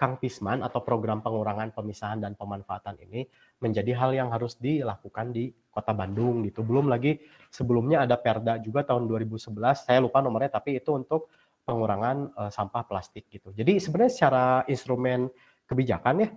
[0.00, 3.28] Kang Pisman atau program pengurangan pemisahan dan pemanfaatan ini
[3.60, 6.64] menjadi hal yang harus dilakukan di Kota Bandung gitu.
[6.64, 7.20] Belum lagi
[7.52, 9.52] sebelumnya ada Perda juga tahun 2011,
[9.84, 11.28] saya lupa nomornya tapi itu untuk
[11.70, 13.54] pengurangan uh, sampah plastik gitu.
[13.54, 15.30] Jadi sebenarnya secara instrumen
[15.70, 16.28] kebijakan ya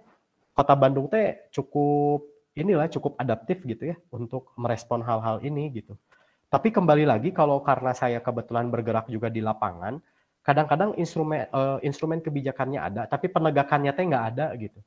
[0.54, 5.98] Kota Bandung teh cukup inilah cukup adaptif gitu ya untuk merespon hal-hal ini gitu.
[6.54, 9.98] Tapi kembali lagi kalau karena saya kebetulan bergerak juga di lapangan,
[10.46, 14.78] kadang-kadang instrumen uh, instrumen kebijakannya ada, tapi penegakannya teh nggak ada gitu.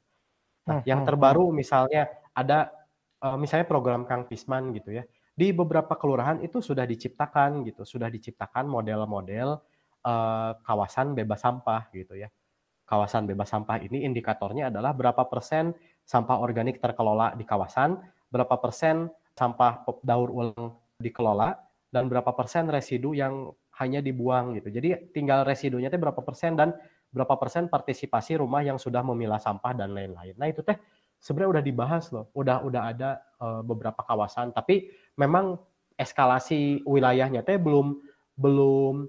[0.70, 1.54] Nah, hmm, yang hmm, terbaru hmm.
[1.58, 2.70] misalnya ada
[3.18, 5.02] uh, misalnya program Kang Pisman gitu ya.
[5.36, 9.58] Di beberapa kelurahan itu sudah diciptakan gitu, sudah diciptakan model-model
[10.06, 12.30] uh, kawasan bebas sampah gitu ya.
[12.86, 15.74] Kawasan bebas sampah ini indikatornya adalah berapa persen
[16.06, 17.98] sampah organik terkelola di kawasan,
[18.30, 21.58] berapa persen sampah daur ulang dikelola,
[21.90, 23.50] dan berapa persen residu yang
[23.82, 24.70] hanya dibuang gitu.
[24.70, 26.72] Jadi tinggal residunya itu berapa persen dan
[27.10, 30.38] berapa persen partisipasi rumah yang sudah memilah sampah dan lain-lain.
[30.38, 30.78] Nah itu teh
[31.18, 33.10] sebenarnya udah dibahas loh, udah udah ada
[33.42, 35.58] uh, beberapa kawasan, tapi memang
[35.98, 37.98] eskalasi wilayahnya teh belum
[38.36, 39.08] belum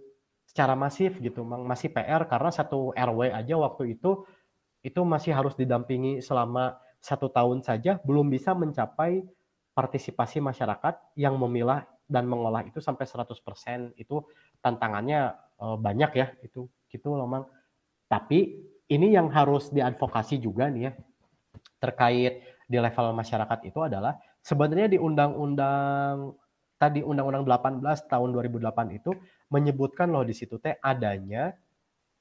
[0.58, 4.26] secara masif gitu, memang masih PR karena satu RW aja waktu itu
[4.82, 9.22] itu masih harus didampingi selama satu tahun saja belum bisa mencapai
[9.78, 14.26] partisipasi masyarakat yang memilah dan mengolah itu sampai 100% itu
[14.58, 17.46] tantangannya uh, banyak ya itu gitu loh Mang.
[18.10, 18.58] Tapi
[18.90, 20.92] ini yang harus diadvokasi juga nih ya
[21.78, 26.34] terkait di level masyarakat itu adalah sebenarnya di undang-undang
[26.82, 29.14] tadi undang-undang 18 tahun 2008 itu
[29.48, 31.56] menyebutkan loh di situ teh adanya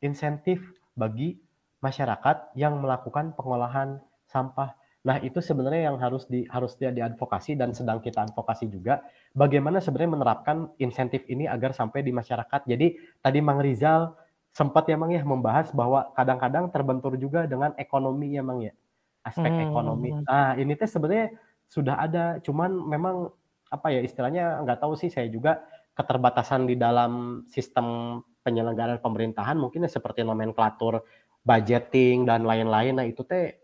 [0.00, 0.62] insentif
[0.94, 1.36] bagi
[1.82, 4.74] masyarakat yang melakukan pengolahan sampah
[5.06, 9.06] Nah, itu sebenarnya yang harus di harus dia diadvokasi dan sedang kita advokasi juga
[9.38, 12.66] bagaimana sebenarnya menerapkan insentif ini agar sampai di masyarakat.
[12.66, 14.18] Jadi tadi Mang Rizal
[14.50, 18.74] sempat ya Mang ya membahas bahwa kadang-kadang terbentur juga dengan ekonomi ya Mang ya.
[19.22, 19.70] Aspek hmm.
[19.70, 20.10] ekonomi.
[20.26, 21.38] Ah, ini teh sebenarnya
[21.70, 23.30] sudah ada, cuman memang
[23.70, 25.62] apa ya istilahnya nggak tahu sih saya juga
[25.96, 31.02] keterbatasan di dalam sistem penyelenggaraan pemerintahan mungkin ya seperti nomenklatur
[31.42, 33.00] budgeting dan lain-lain.
[33.00, 33.56] Nah, itu teh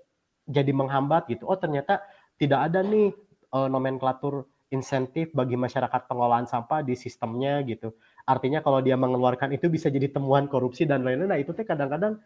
[0.49, 1.47] jadi menghambat gitu.
[1.47, 2.03] Oh ternyata
[2.41, 3.15] tidak ada nih
[3.55, 7.93] uh, nomenklatur insentif bagi masyarakat pengolahan sampah di sistemnya gitu.
[8.25, 11.29] Artinya kalau dia mengeluarkan itu bisa jadi temuan korupsi dan lain-lain.
[11.29, 12.17] Nah itu tuh kadang-kadang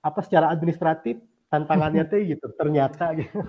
[0.00, 1.20] apa secara administratif
[1.52, 2.46] tantangannya tuh gitu.
[2.56, 3.44] Ternyata gitu.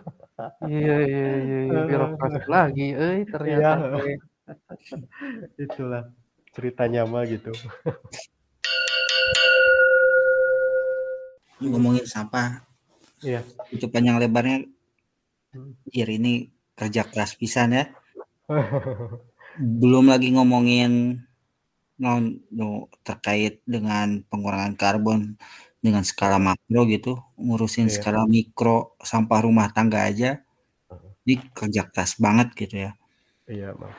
[0.68, 1.82] Iya iya iya, iya.
[1.90, 4.04] birokrasi lagi, eh ternyata.
[4.04, 4.35] Iya.
[5.66, 6.10] Itulah
[6.56, 7.52] ceritanya mah gitu.
[11.60, 12.66] Ngomongin sampah,
[13.26, 13.42] Iya.
[13.74, 14.70] Itu panjang lebarnya.
[15.90, 16.18] Jir hmm.
[16.20, 16.34] ini
[16.76, 17.86] kerja keras pisan ya.
[19.82, 21.24] Belum lagi ngomongin
[21.96, 25.40] non no, terkait dengan pengurangan karbon
[25.80, 27.96] dengan skala makro gitu, ngurusin iya.
[27.96, 30.44] skala mikro sampah rumah tangga aja.
[31.26, 32.92] Ini kerja keras banget gitu ya.
[33.50, 33.96] Iya, Bang.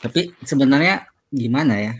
[0.00, 1.94] Tapi sebenarnya gimana ya?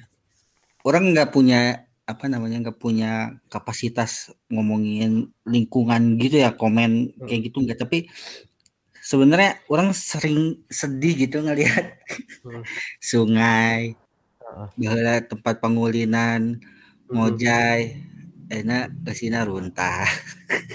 [0.86, 7.26] Orang nggak punya apa namanya nggak punya kapasitas ngomongin lingkungan gitu ya komen hmm.
[7.30, 8.10] kayak gitu nggak tapi
[8.98, 12.02] sebenarnya orang sering sedih gitu ngelihat
[12.42, 12.62] hmm.
[13.10, 13.94] sungai
[14.76, 17.14] bahwa tempat pengulinan hmm.
[17.14, 18.02] mojai
[18.50, 20.04] enak kesina runtah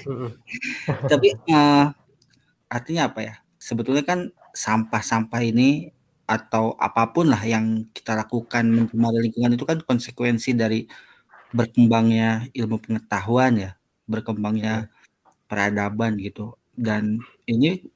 [0.08, 0.32] hmm.
[1.12, 1.91] tapi uh,
[2.71, 5.91] artinya apa ya sebetulnya kan sampah-sampah ini
[6.27, 10.83] atau apa pun lah yang kita lakukan mencemari lingkungan itu kan konsekuensi dari
[11.55, 13.71] berkembangnya ilmu pengetahuan ya,
[14.11, 14.91] berkembangnya
[15.47, 16.59] peradaban gitu.
[16.75, 17.87] Dan ini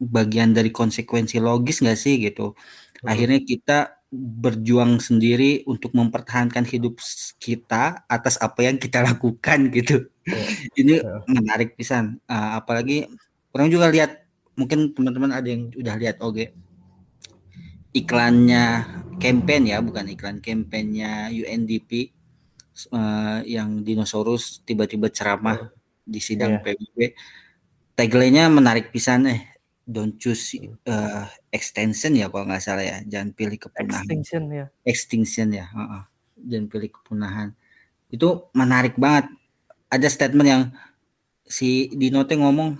[0.00, 2.56] bagian dari konsekuensi logis nggak sih gitu.
[3.04, 6.96] Akhirnya kita berjuang sendiri untuk mempertahankan hidup
[7.36, 10.08] kita atas apa yang kita lakukan gitu.
[10.72, 12.16] Ini menarik pisan.
[12.24, 13.04] Uh, apalagi
[13.52, 14.24] orang juga lihat
[14.56, 16.67] mungkin teman-teman ada yang udah lihat oke
[18.04, 18.64] iklannya
[19.18, 22.14] campaign ya bukan iklan campaignnya UNDP
[22.94, 25.74] uh, yang dinosaurus tiba-tiba ceramah
[26.06, 26.64] di sidang yeah.
[26.64, 26.98] PBB
[27.98, 29.42] tagline-nya menarik pisan eh.
[29.88, 30.52] Don't choose
[30.84, 33.00] uh, extension ya kalau nggak salah ya.
[33.08, 34.04] Jangan pilih kepunahan.
[34.04, 36.02] Extinction ya extinction ya uh -uh.
[36.36, 37.48] jangan pilih kepunahan.
[38.12, 39.32] Itu menarik banget.
[39.88, 40.62] Ada statement yang
[41.48, 42.76] si Dino teh ngomong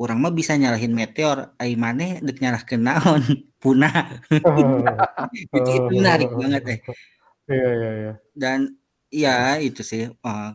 [0.00, 1.52] orang mah bisa nyalahin meteor.
[1.60, 3.20] Ai maneh dek nyalah kenaon
[3.62, 4.24] punah.
[5.52, 6.78] Itu, itu menarik banget eh.
[7.52, 8.12] Iya iya iya.
[8.32, 8.58] Dan
[9.12, 10.50] ya itu sih uh,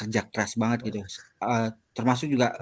[0.00, 0.98] kerja keras banget gitu.
[1.38, 2.56] Uh, termasuk juga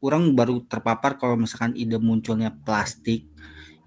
[0.00, 3.28] orang baru terpapar kalau misalkan ide munculnya plastik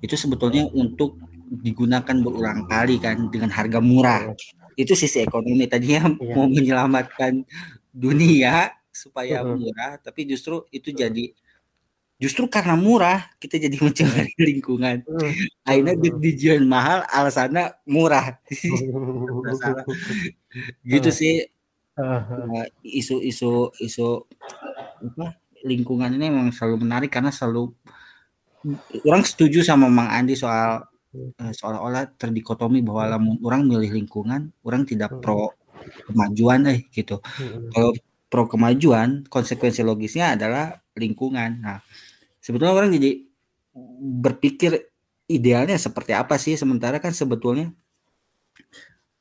[0.04, 1.18] itu sebetulnya untuk
[1.50, 4.36] digunakan berulang kali kan dengan harga murah.
[4.78, 6.34] Itu sisi ekonomi tadinya iya.
[6.36, 7.46] mau menyelamatkan
[7.94, 11.34] dunia supaya murah, tapi justru itu jadi
[12.22, 15.06] justru karena murah kita jadi mencemari lingkungan.
[15.66, 18.38] Akhirnya dijual mahal, alasannya murah.
[20.86, 21.50] gitu sih
[22.82, 24.26] isu-isu isu
[25.04, 27.70] apa lingkungan ini memang selalu menarik karena selalu
[29.06, 34.84] orang setuju sama Mang Andi soal uh, seolah-olah terdikotomi bahwa lamun orang milih lingkungan, orang
[34.88, 35.22] tidak hmm.
[35.22, 35.54] pro
[36.10, 37.20] kemajuan eh gitu.
[37.22, 37.70] Hmm.
[37.72, 37.92] Kalau
[38.32, 41.62] pro kemajuan, konsekuensi logisnya adalah lingkungan.
[41.62, 41.80] Nah,
[42.42, 43.26] sebetulnya orang jadi
[44.22, 44.94] berpikir
[45.30, 47.74] idealnya seperti apa sih sementara kan sebetulnya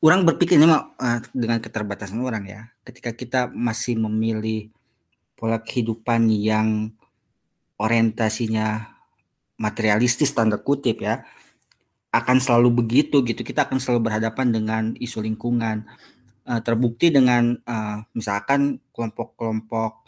[0.03, 0.67] orang berpikirnya
[0.99, 2.61] uh, dengan keterbatasan orang ya.
[2.83, 4.69] Ketika kita masih memilih
[5.39, 6.91] pola kehidupan yang
[7.81, 8.93] orientasinya
[9.59, 11.27] materialistis tanda kutip ya
[12.13, 15.83] akan selalu begitu gitu kita akan selalu berhadapan dengan isu lingkungan
[16.47, 20.07] uh, terbukti dengan uh, misalkan kelompok-kelompok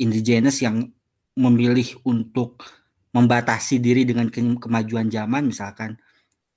[0.00, 0.88] indigenes yang
[1.36, 2.64] memilih untuk
[3.12, 5.98] membatasi diri dengan ke kemajuan zaman misalkan.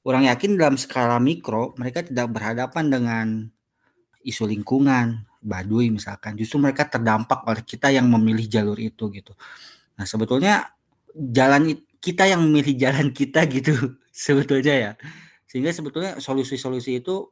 [0.03, 3.27] Orang yakin dalam skala mikro mereka tidak berhadapan dengan
[4.23, 6.39] isu lingkungan Baduy misalkan.
[6.39, 9.35] Justru mereka terdampak oleh kita yang memilih jalur itu gitu.
[9.99, 10.71] Nah sebetulnya
[11.15, 14.91] jalan kita yang memilih jalan kita gitu sebetulnya ya.
[15.47, 17.31] Sehingga sebetulnya solusi-solusi itu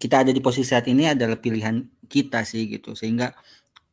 [0.00, 2.98] kita ada di posisi saat ini adalah pilihan kita sih gitu.
[2.98, 3.34] Sehingga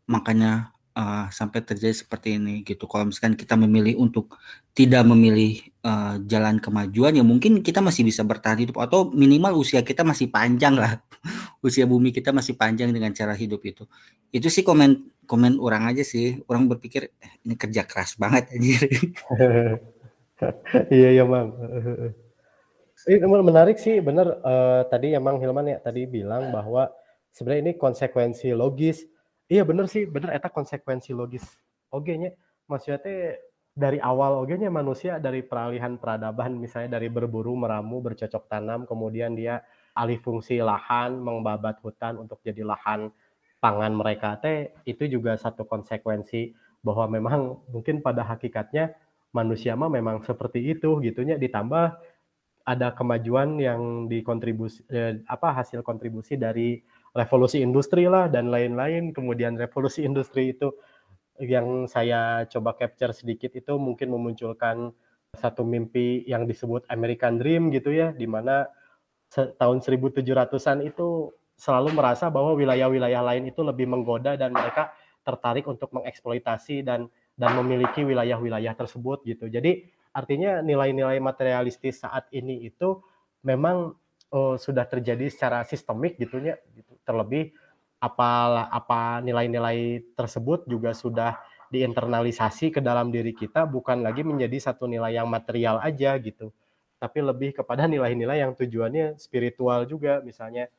[0.09, 2.85] makanya uh, sampai terjadi seperti ini gitu.
[2.89, 4.37] Kalau misalkan kita memilih untuk
[4.73, 9.81] tidak memilih uh, jalan kemajuan, ya mungkin kita masih bisa bertahan hidup atau minimal usia
[9.85, 11.01] kita masih panjang lah.
[11.65, 13.83] usia bumi kita masih panjang dengan cara hidup itu.
[14.33, 16.41] Itu sih komen komen orang aja sih.
[16.49, 18.81] Orang berpikir eh, ini kerja keras banget anjir.
[20.93, 21.49] iya iya bang.
[23.03, 26.87] Ini menarik sih, bener uh, tadi emang Hilman ya tadi bilang bahwa
[27.35, 29.03] sebenarnya ini konsekuensi logis
[29.53, 31.45] Iya bener sih, bener eta konsekuensi logis.
[31.93, 32.33] Oke nya,
[32.65, 33.37] maksudnya teh
[33.77, 39.37] dari awal oke nya manusia dari peralihan peradaban misalnya dari berburu, meramu, bercocok tanam, kemudian
[39.37, 39.61] dia
[39.93, 43.13] alih fungsi lahan, membabat hutan untuk jadi lahan
[43.61, 46.51] pangan mereka teh itu juga satu konsekuensi
[46.83, 48.91] bahwa memang mungkin pada hakikatnya
[49.31, 51.95] manusia mah memang seperti itu gitunya ditambah
[52.67, 56.83] ada kemajuan yang dikontribusi eh, apa hasil kontribusi dari
[57.13, 59.13] revolusi industri lah dan lain-lain.
[59.13, 60.73] Kemudian revolusi industri itu
[61.41, 64.93] yang saya coba capture sedikit itu mungkin memunculkan
[65.33, 68.69] satu mimpi yang disebut American Dream gitu ya, di mana
[69.33, 74.93] tahun 1700-an itu selalu merasa bahwa wilayah-wilayah lain itu lebih menggoda dan mereka
[75.25, 79.49] tertarik untuk mengeksploitasi dan dan memiliki wilayah-wilayah tersebut gitu.
[79.49, 83.01] Jadi artinya nilai-nilai materialistis saat ini itu
[83.41, 83.97] memang
[84.29, 86.92] oh, sudah terjadi secara sistemik gitunya gitu.
[87.03, 87.53] Terlebih
[88.03, 91.39] apa apa nilai-nilai tersebut juga sudah
[91.71, 96.51] diinternalisasi ke dalam diri kita bukan lagi menjadi satu nilai yang material aja gitu
[97.03, 100.23] tapi lebih kepada nilai-nilai yang tujuannya spiritual juga.
[100.23, 100.71] Misalnya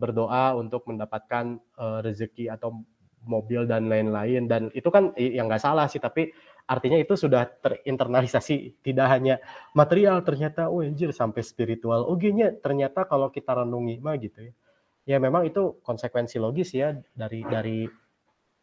[0.00, 2.80] berdoa untuk mendapatkan uh, rezeki atau
[3.28, 4.48] mobil dan lain-lain.
[4.48, 6.32] Dan itu kan yang nggak salah sih tapi
[6.64, 8.80] artinya itu sudah terinternalisasi.
[8.80, 9.36] Tidak hanya
[9.76, 12.08] material ternyata oh anjir sampai spiritual.
[12.08, 14.52] Oh gini ternyata kalau kita renungi mah gitu ya
[15.08, 17.88] ya memang itu konsekuensi logis ya dari dari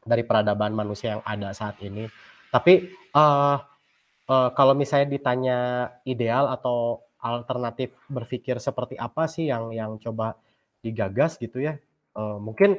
[0.06, 2.06] dari peradaban manusia yang ada saat ini.
[2.54, 3.58] Tapi uh,
[4.30, 5.60] uh, kalau misalnya ditanya
[6.06, 10.38] ideal atau alternatif berpikir seperti apa sih yang yang coba
[10.86, 11.82] digagas gitu ya,
[12.14, 12.78] uh, mungkin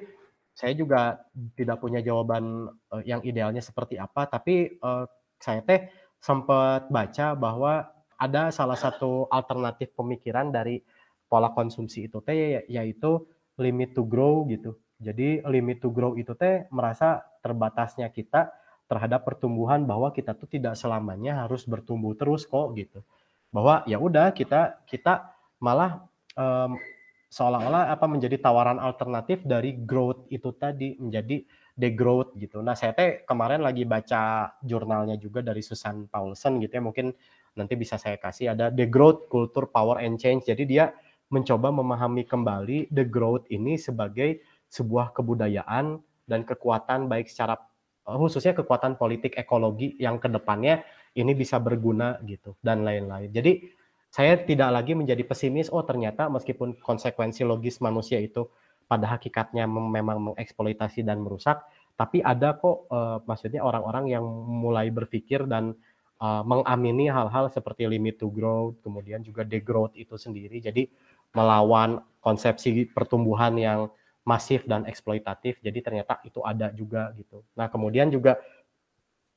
[0.54, 1.26] saya juga
[1.58, 5.10] tidak punya jawaban uh, yang idealnya seperti apa, tapi uh,
[5.42, 5.90] saya teh
[6.22, 10.80] sempat baca bahwa ada salah satu alternatif pemikiran dari
[11.26, 13.26] pola konsumsi itu teh yaitu
[13.56, 14.76] limit to grow gitu.
[14.96, 18.52] Jadi limit to grow itu teh merasa terbatasnya kita
[18.86, 23.04] terhadap pertumbuhan bahwa kita tuh tidak selamanya harus bertumbuh terus kok gitu.
[23.52, 26.06] Bahwa ya udah kita kita malah
[26.38, 26.80] um,
[27.28, 31.42] seolah-olah apa menjadi tawaran alternatif dari growth itu tadi menjadi
[31.76, 32.64] degrowth gitu.
[32.64, 36.82] Nah, saya teh kemarin lagi baca jurnalnya juga dari Susan Paulsen gitu ya.
[36.82, 37.12] Mungkin
[37.52, 40.48] nanti bisa saya kasih ada The Growth Culture Power and Change.
[40.48, 40.88] Jadi dia
[41.30, 47.58] mencoba memahami kembali the growth ini sebagai sebuah kebudayaan dan kekuatan baik secara
[48.06, 50.82] eh, khususnya kekuatan politik ekologi yang ke depannya
[51.16, 53.32] ini bisa berguna gitu dan lain-lain.
[53.32, 53.72] Jadi
[54.12, 55.68] saya tidak lagi menjadi pesimis.
[55.72, 58.48] Oh ternyata meskipun konsekuensi logis manusia itu
[58.86, 61.58] pada hakikatnya memang mengeksploitasi dan merusak,
[61.98, 65.74] tapi ada kok uh, maksudnya orang-orang yang mulai berpikir dan
[66.22, 70.62] uh, mengamini hal-hal seperti limit to growth, kemudian juga degrowth itu sendiri.
[70.62, 70.86] Jadi
[71.34, 73.80] melawan konsepsi pertumbuhan yang
[74.26, 75.62] masif dan eksploitatif.
[75.62, 77.46] Jadi ternyata itu ada juga gitu.
[77.54, 78.42] Nah, kemudian juga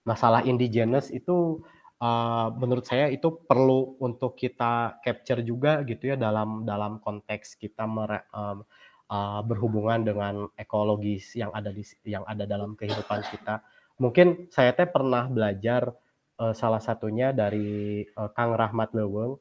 [0.02, 1.62] masalah indigenous itu
[2.02, 7.86] uh, menurut saya itu perlu untuk kita capture juga gitu ya dalam dalam konteks kita
[7.86, 8.66] mere, um,
[9.14, 13.62] uh, berhubungan dengan ekologis yang ada di yang ada dalam kehidupan kita.
[14.00, 15.92] Mungkin saya teh pernah belajar
[16.40, 19.38] uh, salah satunya dari uh, Kang Rahmat Leweng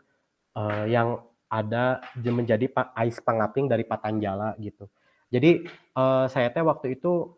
[0.58, 4.88] uh, yang ada menjadi ais pengaping dari Patanjala gitu.
[5.28, 5.64] Jadi
[5.96, 7.36] uh, saya teh waktu itu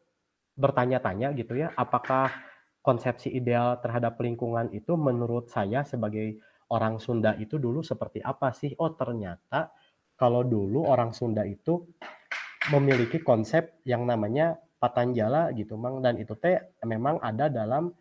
[0.55, 2.31] bertanya-tanya gitu ya, apakah
[2.83, 6.39] konsepsi ideal terhadap lingkungan itu menurut saya sebagai
[6.71, 8.75] orang Sunda itu dulu seperti apa sih?
[8.79, 9.75] Oh ternyata
[10.15, 11.87] kalau dulu orang Sunda itu
[12.69, 16.01] memiliki konsep yang namanya Patanjala gitu, Mang.
[16.01, 17.93] Dan itu teh memang ada dalam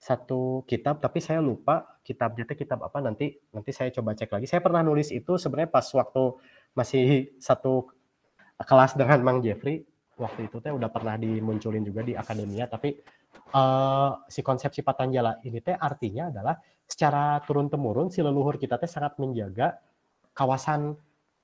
[0.00, 4.46] satu kitab tapi saya lupa kitabnya itu kitab apa nanti nanti saya coba cek lagi.
[4.48, 6.40] Saya pernah nulis itu sebenarnya pas waktu
[6.72, 7.92] masih satu
[8.56, 9.84] kelas dengan Mang Jeffrey
[10.16, 12.96] waktu itu teh udah pernah dimunculin juga di akademia tapi
[13.52, 16.56] uh, si konsepsi Patanjala ini teh artinya adalah
[16.88, 19.76] secara turun temurun si leluhur kita teh sangat menjaga
[20.32, 20.96] kawasan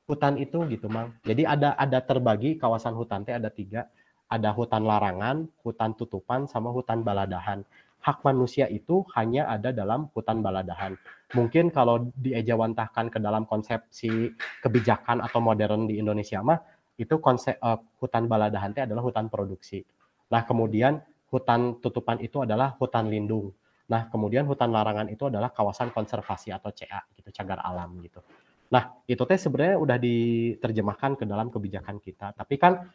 [0.09, 1.13] hutan itu gitu Mang.
[1.29, 3.85] Jadi ada ada terbagi kawasan hutan teh ada tiga
[4.27, 7.63] ada hutan larangan, hutan tutupan, sama hutan baladahan
[8.07, 10.95] hak manusia itu hanya ada dalam hutan baladahan.
[11.35, 14.31] Mungkin kalau diejawantahkan ke dalam konsepsi
[14.63, 16.63] kebijakan atau modern di Indonesia mah
[16.95, 19.83] itu konsep uh, hutan baladahan itu adalah hutan produksi.
[20.31, 21.03] Nah, kemudian
[21.35, 23.51] hutan tutupan itu adalah hutan lindung.
[23.91, 28.23] Nah, kemudian hutan larangan itu adalah kawasan konservasi atau CA gitu, cagar alam gitu.
[28.71, 32.87] Nah, itu teh sebenarnya udah diterjemahkan ke dalam kebijakan kita, tapi kan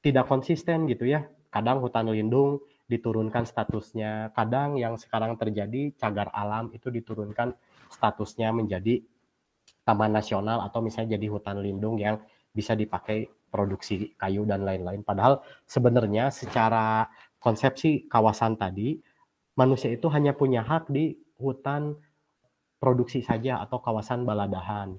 [0.00, 1.24] tidak konsisten gitu ya.
[1.48, 4.30] Kadang hutan lindung diturunkan statusnya.
[4.32, 7.54] Kadang yang sekarang terjadi cagar alam itu diturunkan
[7.90, 9.02] statusnya menjadi
[9.86, 12.18] taman nasional atau misalnya jadi hutan lindung yang
[12.50, 15.02] bisa dipakai produksi kayu dan lain-lain.
[15.06, 17.06] Padahal sebenarnya secara
[17.38, 18.98] konsepsi kawasan tadi
[19.54, 21.94] manusia itu hanya punya hak di hutan
[22.82, 24.98] produksi saja atau kawasan baladahan.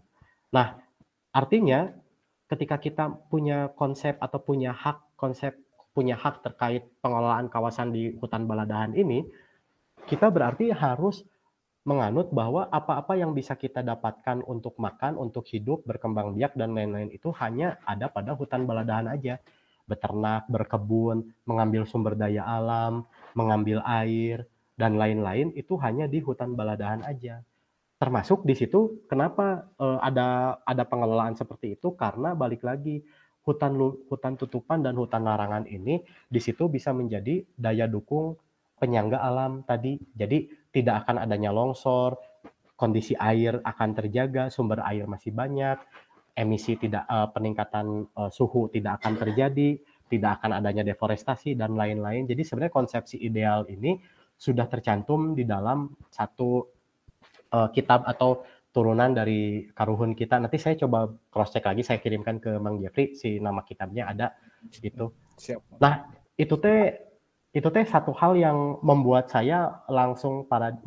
[0.54, 0.80] Nah,
[1.36, 1.92] artinya
[2.48, 5.60] ketika kita punya konsep atau punya hak konsep
[5.98, 9.26] punya hak terkait pengelolaan kawasan di hutan baladahan ini,
[10.06, 11.26] kita berarti harus
[11.82, 17.10] menganut bahwa apa-apa yang bisa kita dapatkan untuk makan, untuk hidup, berkembang biak, dan lain-lain
[17.10, 19.42] itu hanya ada pada hutan baladahan aja.
[19.90, 24.46] Beternak, berkebun, mengambil sumber daya alam, mengambil air,
[24.78, 27.42] dan lain-lain itu hanya di hutan baladahan aja.
[27.98, 33.02] Termasuk di situ kenapa uh, ada ada pengelolaan seperti itu karena balik lagi
[33.48, 33.80] hutan
[34.12, 38.36] hutan tutupan dan hutan larangan ini di situ bisa menjadi daya dukung
[38.76, 39.96] penyangga alam tadi.
[40.12, 42.20] Jadi tidak akan adanya longsor,
[42.76, 45.80] kondisi air akan terjaga, sumber air masih banyak,
[46.36, 49.80] emisi tidak uh, peningkatan uh, suhu tidak akan terjadi,
[50.12, 52.28] tidak akan adanya deforestasi dan lain-lain.
[52.28, 53.98] Jadi sebenarnya konsepsi ideal ini
[54.38, 56.62] sudah tercantum di dalam satu
[57.56, 60.38] uh, kitab atau turunan dari karuhun kita.
[60.38, 64.38] Nanti saya coba cross check lagi, saya kirimkan ke Mang Jeffrey si nama kitabnya ada
[64.70, 65.14] gitu.
[65.38, 65.82] Siap.
[65.82, 67.08] Nah, itu teh
[67.56, 70.78] itu teh satu hal yang membuat saya langsung para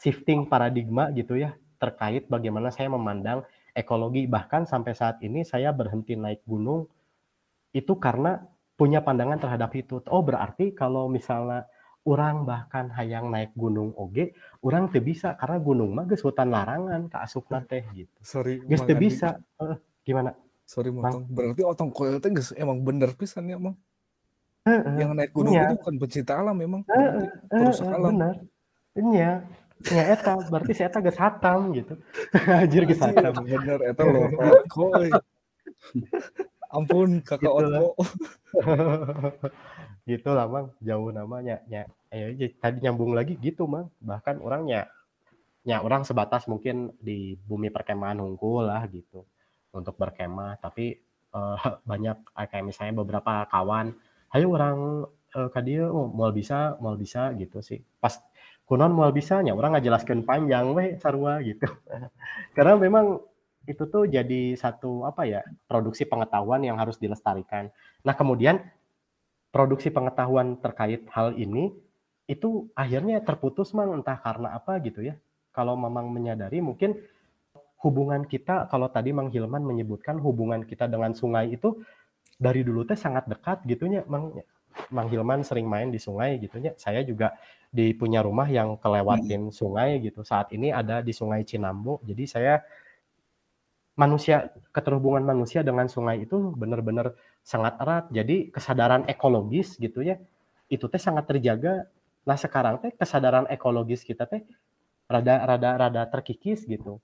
[0.00, 3.44] shifting paradigma gitu ya terkait bagaimana saya memandang
[3.74, 6.86] ekologi bahkan sampai saat ini saya berhenti naik gunung
[7.74, 8.40] itu karena
[8.76, 10.00] punya pandangan terhadap itu.
[10.08, 11.68] Oh, berarti kalau misalnya
[12.02, 17.06] orang bahkan hayang naik gunung oge orang teu bisa karena gunung mah geus hutan larangan
[17.06, 18.10] kaasupna teh gitu.
[18.20, 20.34] Sorry geus teu bisa Heeh, gimana?
[20.66, 21.30] Sorry motong.
[21.30, 23.78] Berarti otong koil teh geus emang bener pisan ya mang?
[24.66, 25.70] Heeh, yang naik gunung Iya.
[25.70, 28.10] itu bukan pencinta alam memang berarti perusak heeh, alam.
[28.14, 28.34] bener.
[28.92, 29.30] Nya
[29.90, 31.94] nya eta berarti si eta geus hatam gitu.
[32.62, 33.42] Anjir geus hatam.
[33.46, 34.26] bener eta loh.
[36.72, 37.52] ampun kakak Gitu.
[37.52, 37.86] Otko
[40.08, 44.90] gitu lah mang jauh namanya nya ayo aja tadi nyambung lagi gitu mang bahkan orangnya
[45.62, 49.22] nya orang sebatas mungkin di bumi perkemahan hungkul lah gitu.
[49.72, 50.98] Untuk berkemah tapi
[51.32, 51.56] eh,
[51.90, 53.94] banyak eh, kayak misalnya beberapa kawan
[54.34, 55.06] ayo orang
[55.38, 57.78] eh, ka dieu oh, moal bisa moal bisa gitu sih.
[58.02, 58.18] Pas
[58.66, 61.66] kunon moal bisa nya orang ngajelaskeun panjang weh sarua gitu.
[62.56, 63.22] Karena memang
[63.66, 65.40] itu tuh jadi satu apa ya
[65.70, 67.70] produksi pengetahuan yang harus dilestarikan.
[68.02, 68.58] Nah kemudian
[69.54, 71.70] produksi pengetahuan terkait hal ini
[72.26, 75.14] itu akhirnya terputus mang entah karena apa gitu ya.
[75.52, 76.96] Kalau memang menyadari mungkin
[77.84, 81.82] hubungan kita kalau tadi Mang Hilman menyebutkan hubungan kita dengan sungai itu
[82.38, 84.32] dari dulu teh sangat dekat gitunya Mang.
[84.88, 86.72] Mang Hilman sering main di sungai gitunya.
[86.80, 87.36] Saya juga
[87.68, 90.24] di punya rumah yang kelewatin sungai gitu.
[90.24, 92.54] Saat ini ada di sungai Cinambo jadi saya
[93.94, 97.12] manusia keterhubungan manusia dengan sungai itu benar-benar
[97.44, 98.04] sangat erat.
[98.12, 100.16] Jadi kesadaran ekologis gitu ya
[100.72, 101.86] itu teh sangat terjaga.
[102.24, 104.42] Nah sekarang teh kesadaran ekologis kita teh
[105.10, 107.00] rada rada rada terkikis gitu.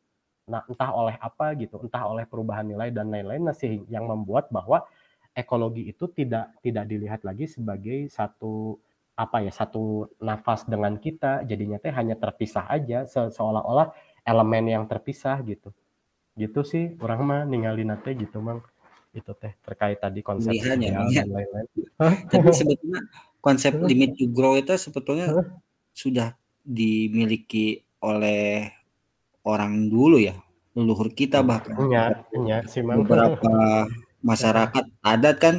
[0.48, 4.48] Nah entah oleh apa gitu entah oleh perubahan nilai dan lain-lain nah sih yang membuat
[4.48, 4.84] bahwa
[5.36, 8.80] ekologi itu tidak tidak dilihat lagi sebagai satu
[9.18, 11.44] apa ya satu nafas dengan kita.
[11.44, 13.92] Jadinya teh hanya terpisah aja se- seolah-olah
[14.24, 15.68] elemen yang terpisah gitu
[16.38, 18.62] gitu sih orang mah ninggalin teh gitu mang.
[19.10, 21.26] Itu teh terkait tadi konsep ya, ya.
[21.26, 21.66] dan lain-lain.
[22.32, 23.02] Tapi sebetulnya
[23.42, 25.34] konsep limit to grow itu sebetulnya
[25.90, 28.70] sudah dimiliki oleh
[29.42, 30.38] orang dulu ya,
[30.78, 31.74] leluhur kita bahkan.
[31.90, 33.02] nya nya sih mang.
[33.02, 33.88] Beberapa
[34.30, 35.56] masyarakat adat kan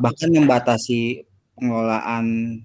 [0.00, 1.24] bahkan membatasi
[1.56, 2.60] pengelolaan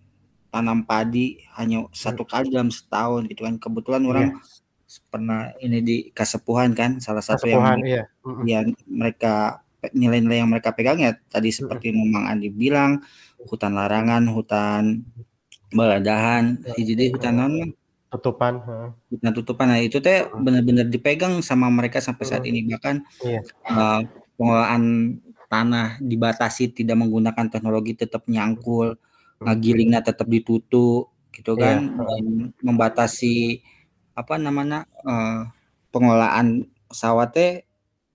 [0.52, 3.56] tanam padi hanya satu kali dalam setahun gitu kan.
[3.56, 4.28] Kebetulan orang
[5.08, 8.04] pernah ini di Kasepuhan kan, salah satu yang Kesepuhan, iya.
[8.44, 9.64] Yang mereka
[9.96, 13.02] nilai-nilai yang mereka pegang ya tadi seperti Mang Andi bilang
[13.50, 15.08] hutan larangan, hutan
[15.72, 17.54] baladahan, jadi hutan non
[18.12, 18.60] tutupan
[19.08, 19.66] hutan tutupan.
[19.72, 22.68] Nah itu teh benar-benar dipegang sama mereka sampai saat ini.
[22.68, 23.40] Bahkan Iya.
[23.48, 24.02] eh,
[24.36, 24.84] pengelolaan
[25.48, 29.00] tanah dibatasi tidak menggunakan teknologi tetap nyangkul,
[29.42, 31.80] ngagilingnya tetap ditutup gitu Iya.
[31.80, 32.24] kan dan
[32.62, 33.64] membatasi
[34.16, 35.42] apa namanya eh,
[35.94, 37.64] pengelolaan sawatnya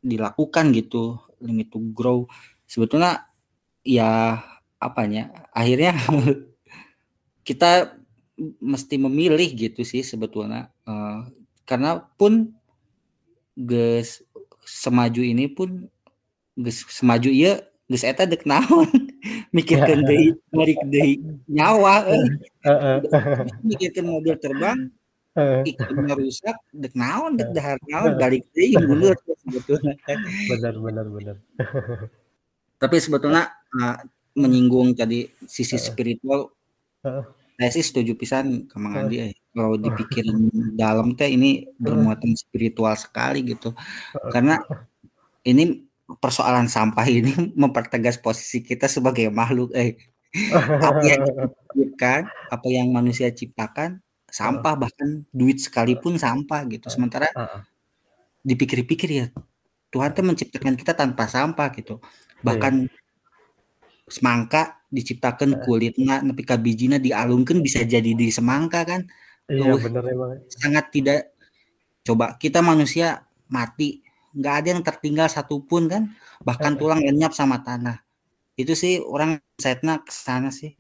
[0.05, 2.29] dilakukan gitu limit to grow.
[2.69, 3.29] Sebetulnya
[3.87, 4.43] ya
[4.83, 5.97] apanya akhirnya
[7.49, 7.97] kita
[8.61, 11.21] mesti memilih gitu sih sebetulnya Eh,
[11.67, 12.55] karena pun
[13.59, 14.23] ges
[14.63, 15.91] semaju ini pun
[16.55, 17.59] ges semaju iya
[17.91, 18.87] ges eta dek naon?
[19.57, 21.19] Mikirkan deui merik deui
[21.51, 22.27] nyawa eh.
[23.67, 24.95] Mikirkan mobil terbang
[25.37, 25.77] Heeh.
[25.77, 26.57] iklimnya rusak?
[26.73, 28.17] Dek naon dek dahar naon?
[28.17, 29.13] Balik deui mundur
[29.45, 29.93] sebetulnya.
[30.49, 31.37] Benar benar benar.
[32.83, 34.01] Tapi sebetulnya uh,
[34.33, 36.53] menyinggung tadi sisi spiritual.
[37.57, 39.33] Saya sih setuju pisan ke Mang Andi eh.
[39.57, 43.73] kalau dipikirin dalam teh ini bermuatan spiritual sekali gitu.
[44.29, 44.61] Karena
[45.45, 45.85] ini
[46.21, 49.97] persoalan sampah ini mempertegas posisi kita sebagai makhluk eh.
[50.53, 54.05] Apa yang kita ciptakan apa yang manusia ciptakan
[54.37, 56.93] sampah bahkan duit sekalipun sampah gitu.
[56.93, 57.61] Sementara Heeh.
[58.45, 59.27] dipikir-pikir ya
[59.89, 62.05] Tuhan tuh menciptakan kita tanpa sampah gitu.
[62.45, 62.85] Bahkan
[64.07, 69.09] semangka diciptakan kulitnya tapi kabijina dialungkan bisa jadi di semangka kan.
[69.49, 70.43] Iya benar emang.
[70.51, 71.31] sangat tidak
[72.03, 74.03] coba kita manusia mati
[74.35, 76.03] nggak ada yang tertinggal satupun kan.
[76.45, 78.05] Bahkan tulang lenyap sama tanah.
[78.53, 80.77] Itu sih orang setna ke sana sih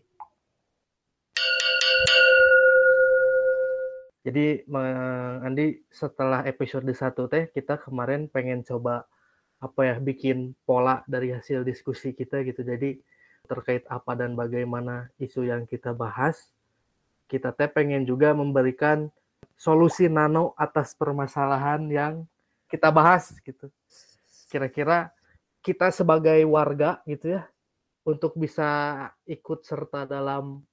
[4.27, 9.07] Jadi Mang Andi setelah episode 1 teh kita kemarin pengen coba
[9.63, 12.67] apa ya bikin pola dari hasil diskusi kita gitu.
[12.67, 12.99] Jadi
[13.47, 16.51] terkait apa dan bagaimana isu yang kita bahas,
[17.31, 19.07] kita teh pengen juga memberikan
[19.55, 22.27] solusi nano atas permasalahan yang
[22.67, 23.71] kita bahas gitu.
[24.51, 25.15] Kira-kira
[25.63, 27.47] kita sebagai warga gitu ya
[28.03, 28.67] untuk bisa
[29.23, 30.67] ikut serta dalam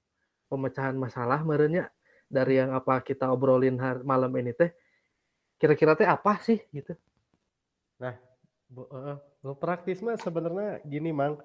[0.49, 1.93] pemecahan masalah merenya
[2.33, 4.73] dari yang apa kita obrolin har- malam ini teh
[5.61, 6.97] kira-kira teh apa sih gitu
[8.73, 11.37] Bu, eh, lu praktis mah sebenarnya gini mang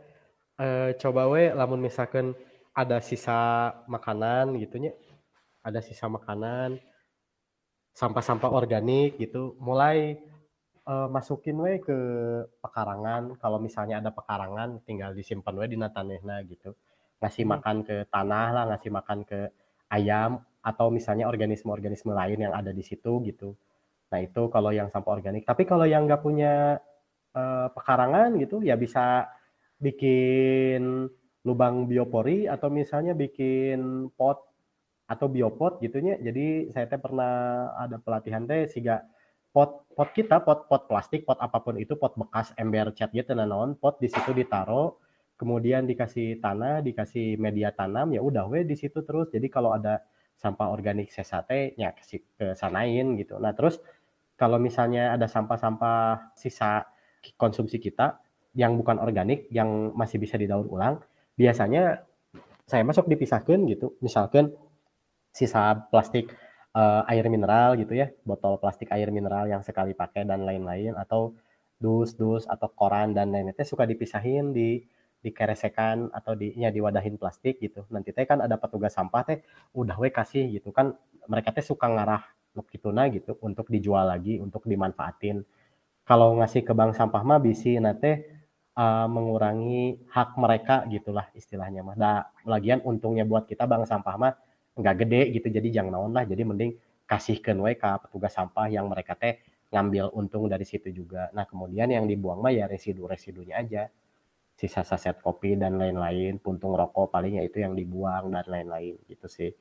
[0.58, 2.34] Eh, coba we lamun misalkan
[2.74, 4.90] ada sisa makanan gitunya,
[5.62, 6.82] ada sisa makanan,
[7.94, 10.18] sampah-sampah organik gitu, mulai
[10.82, 11.98] uh, masukin we ke
[12.58, 13.38] pekarangan.
[13.38, 16.74] Kalau misalnya ada pekarangan, tinggal disimpan we di tanahna gitu.
[17.22, 17.52] Ngasih hmm.
[17.54, 19.54] makan ke tanah lah, ngasih makan ke
[19.94, 23.56] ayam atau misalnya organisme-organisme lain yang ada di situ gitu.
[24.12, 25.48] Nah itu kalau yang sampah organik.
[25.48, 26.76] Tapi kalau yang nggak punya
[27.32, 29.32] uh, pekarangan gitu, ya bisa
[29.80, 31.08] bikin
[31.46, 34.44] lubang biopori atau misalnya bikin pot
[35.08, 36.20] atau biopot gitunya.
[36.20, 37.32] Jadi saya teh pernah
[37.80, 39.00] ada pelatihan teh sehingga
[39.48, 43.32] pot pot kita pot pot plastik pot apa pun itu pot bekas ember cat gitu
[43.32, 45.00] nah non pot di situ ditaro
[45.40, 50.04] kemudian dikasih tanah dikasih media tanam ya udah we di situ terus jadi kalau ada
[50.38, 53.36] sampah organik sesate ya ke, ke sanain gitu.
[53.42, 53.82] Nah terus
[54.38, 56.86] kalau misalnya ada sampah-sampah sisa
[57.34, 58.22] konsumsi kita
[58.54, 61.02] yang bukan organik yang masih bisa didaur ulang
[61.34, 62.06] biasanya
[62.64, 63.98] saya masuk dipisahkan gitu.
[63.98, 64.54] Misalkan
[65.34, 66.30] sisa plastik
[66.74, 71.34] uh, air mineral gitu ya botol plastik air mineral yang sekali pakai dan lain-lain atau
[71.78, 74.82] dus dus atau koran dan lain-lain itu suka dipisahin di
[75.24, 79.38] dikeresekan atau di ya diwadahin plastik gitu nanti teh kan ada petugas sampah teh
[79.74, 80.94] udah we kasih gitu kan
[81.26, 82.22] mereka teh suka ngarah
[82.90, 85.46] nah gitu untuk dijual lagi untuk dimanfaatin
[86.08, 88.16] kalau ngasih ke bank sampah mah bisi nanti
[88.80, 91.96] uh, mengurangi hak mereka gitulah istilahnya mah.
[92.00, 94.32] Nah, lagian untungnya buat kita bank sampah mah
[94.72, 98.86] nggak gede gitu jadi jangan naon lah jadi mending kasihkan we ke petugas sampah yang
[98.86, 99.36] mereka teh
[99.68, 101.28] ngambil untung dari situ juga.
[101.36, 103.92] Nah, kemudian yang dibuang mah ya residu-residunya aja.
[104.58, 109.30] Sisa saset kopi dan lain-lain, puntung rokok paling ya itu yang dibuang dan lain-lain gitu
[109.30, 109.54] sih.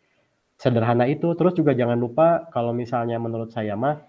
[0.57, 1.37] Sederhana itu.
[1.37, 4.01] Terus juga jangan lupa kalau misalnya menurut saya mah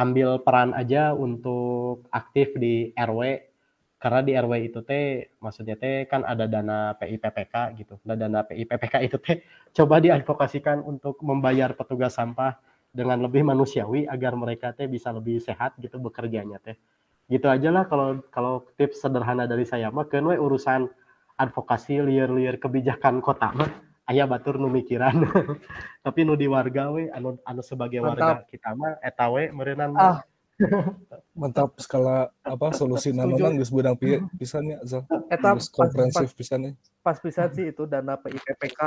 [0.00, 3.52] ambil peran aja untuk aktif di RW
[4.00, 7.54] karena di RW itu teh maksudnya teh kan ada dana PIPPK
[7.84, 7.94] gitu.
[8.08, 9.44] Nah, dana PIPPK itu teh
[9.76, 12.56] coba diadvokasikan untuk membayar petugas sampah
[12.92, 16.76] dengan lebih manusiawi agar mereka teh bisa lebih sehat gitu bekerjanya teh.
[17.24, 20.92] Gitu aja lah kalau kalau tips sederhana dari saya mah kan we urusan
[21.40, 23.70] advokasi liar-liar kebijakan kota mah
[24.12, 25.24] ayah batur nu mikiran.
[26.04, 30.18] Tapi nu di warga we anu anu sebagai warga kita mah eta we meureunana ah
[31.40, 35.02] mantap skala apa solusi nama geus bedang pi pisannya Zal.
[35.26, 36.78] Eta komprehensif pisannya.
[37.02, 38.80] Pas pisan sih itu dana PIPPK.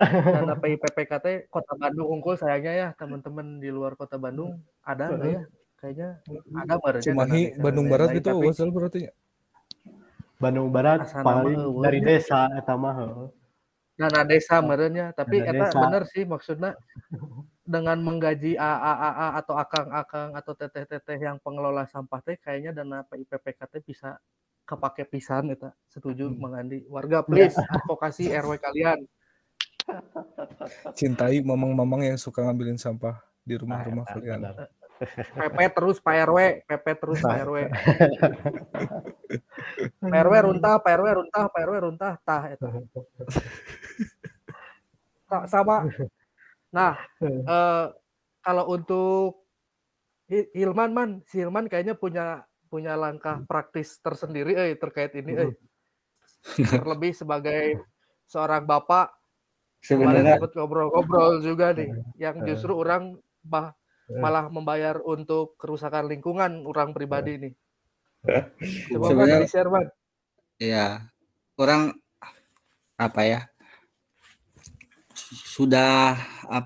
[0.00, 5.28] Dana PIPPK teh Kota Bandung unggul sayangnya ya teman-teman di luar Kota Bandung ada enggak
[5.28, 5.42] ya?
[5.80, 6.20] Kayaknya
[6.60, 9.12] ada baru Cimahi Bandung Barat gitu Zal berarti ya.
[10.36, 13.32] Bandung Barat paling dari desa eta mah
[13.96, 16.76] Dana desa merenya tapi eta bener sih maksudnya
[17.64, 23.80] dengan menggaji AA atau akang-akang atau teteh-teteh yang pengelola sampah teh kayaknya dana PIPPK teh
[23.80, 24.20] bisa
[24.68, 26.36] kepake pisan itu setuju hmm.
[26.36, 29.00] mengandi warga please advokasi RW kalian.
[30.92, 34.40] Cintai mamang-mamang yang suka ngambilin sampah di rumah-rumah nah, kalian
[35.00, 36.38] PP terus Pak RW
[36.68, 37.56] PP terus Pak RW
[40.04, 42.68] Pak RW runtah Pak RW runtah Pak RW runtah tah itu.
[45.48, 45.88] Sama.
[46.74, 47.86] Nah, uh,
[48.44, 49.46] kalau untuk
[50.30, 55.50] Hilman man, si Hilman kayaknya punya punya langkah praktis tersendiri eh terkait ini eh.
[56.78, 57.82] Terlebih sebagai
[58.30, 59.10] seorang bapak.
[59.80, 61.88] Sebenarnya sempat ngobrol-ngobrol juga nih
[62.20, 63.72] yang justru orang bah,
[64.18, 67.52] malah membayar untuk kerusakan lingkungan orang pribadi nih.
[68.90, 69.86] Coba sebenarnya, share, Man.
[70.58, 71.06] Iya.
[71.54, 71.94] Orang
[72.98, 73.40] apa ya?
[75.30, 76.18] sudah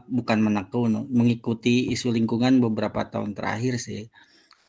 [0.09, 4.09] bukan menakun mengikuti isu lingkungan beberapa tahun terakhir sih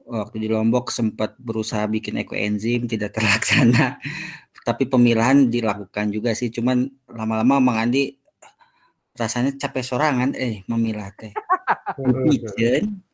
[0.03, 3.97] waktu di Lombok sempat berusaha bikin ekoenzim tidak terlaksana
[4.67, 8.19] tapi pemilihan dilakukan juga sih cuman lama-lama Mang Andi
[9.15, 11.31] rasanya capek sorangan eh memilah teh
[12.31, 13.05] Ijen,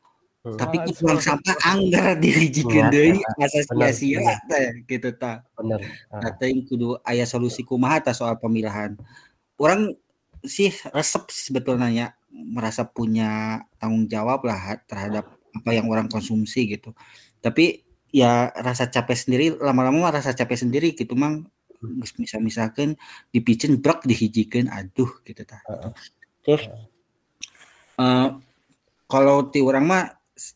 [0.41, 5.45] tapi kurang sampah anggar dirijikan deh asa sia-sia teh gitu ta.
[5.53, 5.85] Bener
[6.41, 8.97] yang kudu ayah solusi kumaha soal pemilihan
[9.61, 9.93] orang
[10.41, 16.95] sih resep sebetulnya merasa punya tanggung jawab lah terhadap apa yang orang konsumsi gitu.
[17.43, 21.45] Tapi ya rasa capek sendiri lama-lama rasa capek sendiri gitu mang.
[22.17, 22.93] Bisa misalkan
[23.33, 25.61] dipicin brak dihijikan aduh gitu ta.
[26.45, 26.69] Terus
[27.97, 28.37] uh,
[29.11, 30.07] kalau ti orang mah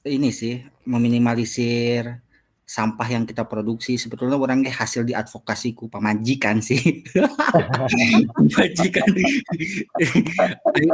[0.08, 2.24] ini sih meminimalisir
[2.66, 3.99] sampah yang kita produksi.
[3.99, 6.80] Sebetulnya orangnya hasil diadvokasiku pemajikan sih.
[8.36, 9.08] Pemajikan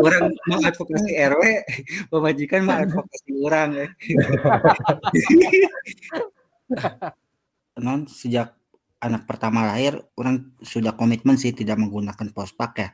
[0.02, 1.44] orang mau advokasi RW
[2.10, 3.70] pemajikan mau advokasi orang.
[7.80, 8.58] Non sejak
[9.02, 12.90] anak pertama lahir orang sudah komitmen sih tidak menggunakan pospak ya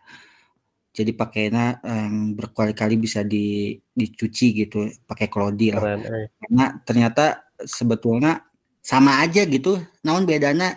[0.97, 5.85] jadi pakainya yang berkali-kali bisa di, dicuci gitu pakai klodi lah.
[5.85, 6.27] Keren, eh.
[6.41, 7.25] karena ternyata
[7.61, 8.41] sebetulnya
[8.81, 10.73] sama aja gitu naon bedana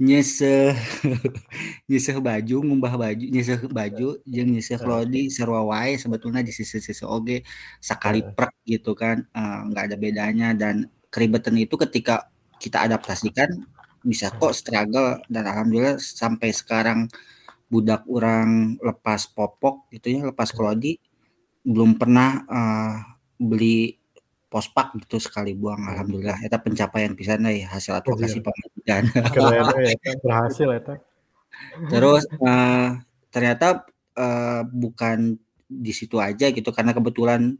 [0.00, 0.72] nyeseh
[1.90, 7.42] nyeseh baju ngumbah baju nyeseh baju jeung nyeseh klodi sarua wae sebetulnya di sisi-sisi oge
[7.82, 9.26] sakali prek gitu kan
[9.66, 10.48] nggak ada bedanya.
[10.54, 12.30] Dan keribetan itu ketika
[12.62, 13.50] kita adaptasikan
[14.06, 15.18] bisa kok struggle.
[15.26, 17.10] Dan alhamdulillah sampai sekarang
[17.70, 20.98] budak orang lepas popok gitu ya lepas klodi
[21.62, 22.94] belum pernah eh,
[23.38, 23.94] beli
[24.50, 29.94] pospak gitu sekali buang alhamdulillah itu pencapaian pisan euy hasil advokasi pendidikan Keren, eh.
[29.94, 30.18] eta.
[30.18, 30.94] Berhasil eta.
[31.86, 32.88] terus eh,
[33.30, 33.86] ternyata
[34.18, 35.38] eh, bukan
[35.70, 37.54] di situ aja gitu karena kebetulan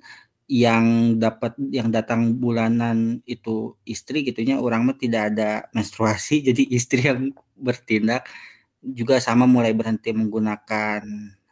[0.50, 7.06] yang dapat yang datang bulanan itu istri gitunya orang mah tidak ada menstruasi jadi istri
[7.06, 8.26] yang bertindak
[8.80, 11.04] juga sama mulai berhenti menggunakan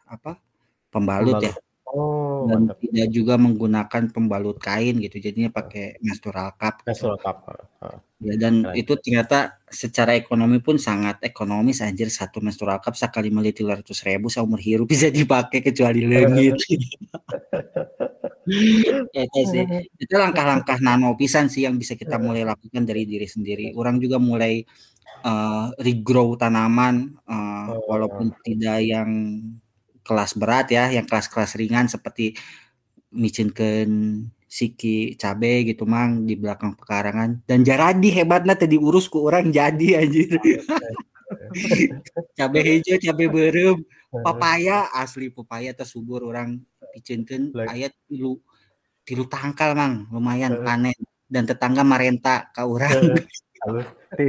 [0.09, 0.41] apa
[0.89, 1.53] pembalut, ya
[1.89, 2.77] Oh, dan mantap.
[2.85, 6.93] tidak juga menggunakan pembalut kain gitu jadinya pakai menstrual cup gitu.
[6.93, 7.37] Menstrual cup.
[8.21, 8.77] Ya dan Keren.
[8.77, 14.05] itu ternyata secara ekonomi pun sangat ekonomis anjir satu menstrual cup sekali beli tiga ratus
[14.05, 16.59] ribu seumur hidup bisa dipakai kecuali leungit
[19.15, 19.63] itu sih
[19.97, 24.19] itu langkah-langkah nano pisan sih yang bisa kita mulai lakukan dari diri sendiri orang juga
[24.19, 24.67] mulai
[25.23, 27.85] eh, regrow tanaman eh, Oh.
[27.85, 29.09] walaupun tidak yang
[30.01, 32.33] kelas berat ya yang kelas-kelas ringan seperti
[33.13, 37.45] micinkeun siki cabe gitu mang di belakang pekarangan.
[37.45, 40.33] Dan jaradi hebatnya tadi urus ku orang jadi anjir.
[42.33, 43.85] Cabe hijau cabe berem.
[44.09, 46.57] Papaya asli papaya tersubur orang
[46.89, 48.41] Like- ayat tilu
[49.05, 50.97] tilu tangkal mang lumayan panen.
[51.29, 53.13] Dan tetangga marenta ke orang.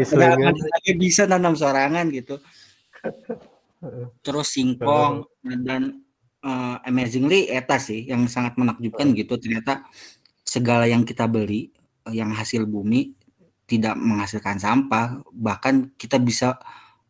[0.07, 2.39] kadang-kadang bisa nanam sorangan gitu.
[3.81, 4.07] Heeh.
[4.20, 5.24] terus singkong
[5.64, 6.05] dan
[6.45, 9.41] eh, amazingly eta sih yang sangat menakjubkan gitu.
[9.41, 9.89] Ternyata
[10.45, 11.72] segala yang kita beli
[12.09, 13.16] eh, yang hasil bumi
[13.64, 15.24] tidak menghasilkan sampah.
[15.33, 16.61] Bahkan kita bisa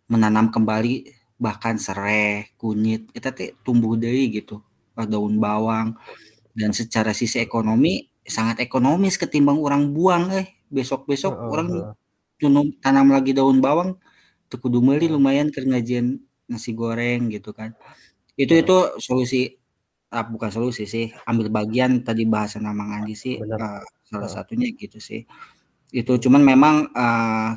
[0.07, 1.11] menanam kembali
[1.41, 4.62] bahkan serai kunyit kita teh tumbuh dari gitu.
[4.95, 5.99] Daun bawang.
[6.55, 10.47] Dan secara sisi ekonomi sangat ekonomis ketimbang orang buang eh.
[10.71, 11.66] Besok besok Heeh, orang.
[12.41, 13.91] Tunum tanam lagi daun bawang
[14.62, 16.07] kudu meuli lumayan keur ngajian
[16.51, 17.70] nasi goreng gitu kan
[18.43, 18.76] itu itu
[19.07, 19.36] solusi
[20.14, 23.59] ah, bukan solusi sih ambil bagian tadi bahasa nama Andi sih Benar.
[23.62, 24.34] eh, salah Heeh.
[24.36, 25.20] satunya gitu sih
[25.95, 27.51] itu cuman memang eh,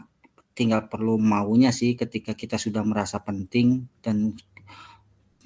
[0.57, 3.67] tinggal perlu maunya sih ketika kita sudah merasa penting
[4.05, 4.37] dan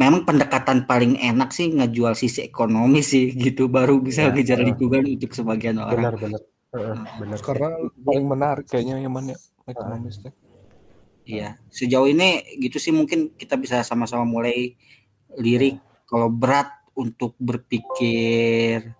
[0.01, 5.03] memang pendekatan paling enak sih ngejual sisi ekonomi sih gitu baru bisa Ya, ngejar lingkungan
[5.17, 6.41] untuk sebagian orang Benar, benar.
[6.76, 7.39] Heeh, benar.
[7.39, 7.70] Karena
[8.03, 9.36] paling menarik kayaknya yang mana
[9.68, 10.34] ekonomis teh.
[11.28, 14.80] Iya, sejauh ini gitu sih mungkin kita bisa sama-sama mulai
[15.36, 15.76] lirik
[16.07, 18.95] kalau berat untuk berpikir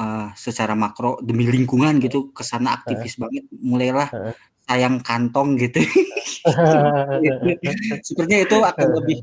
[0.00, 4.34] eh, secara makro demi lingkungan gitu ke sana aktivis banget mulailah Heeh.
[4.64, 5.84] sayang kantong gitu.
[8.08, 9.18] Sepertinya itu akan lebih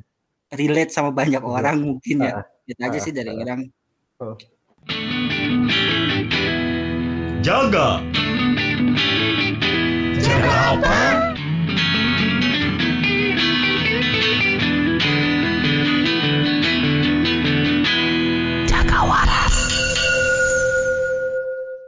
[0.54, 2.46] relate sama banyak orang mungkin ya.
[2.70, 3.66] Itu aja sih dari orang.
[7.42, 7.98] Jaga.
[10.22, 11.31] Jaga apa?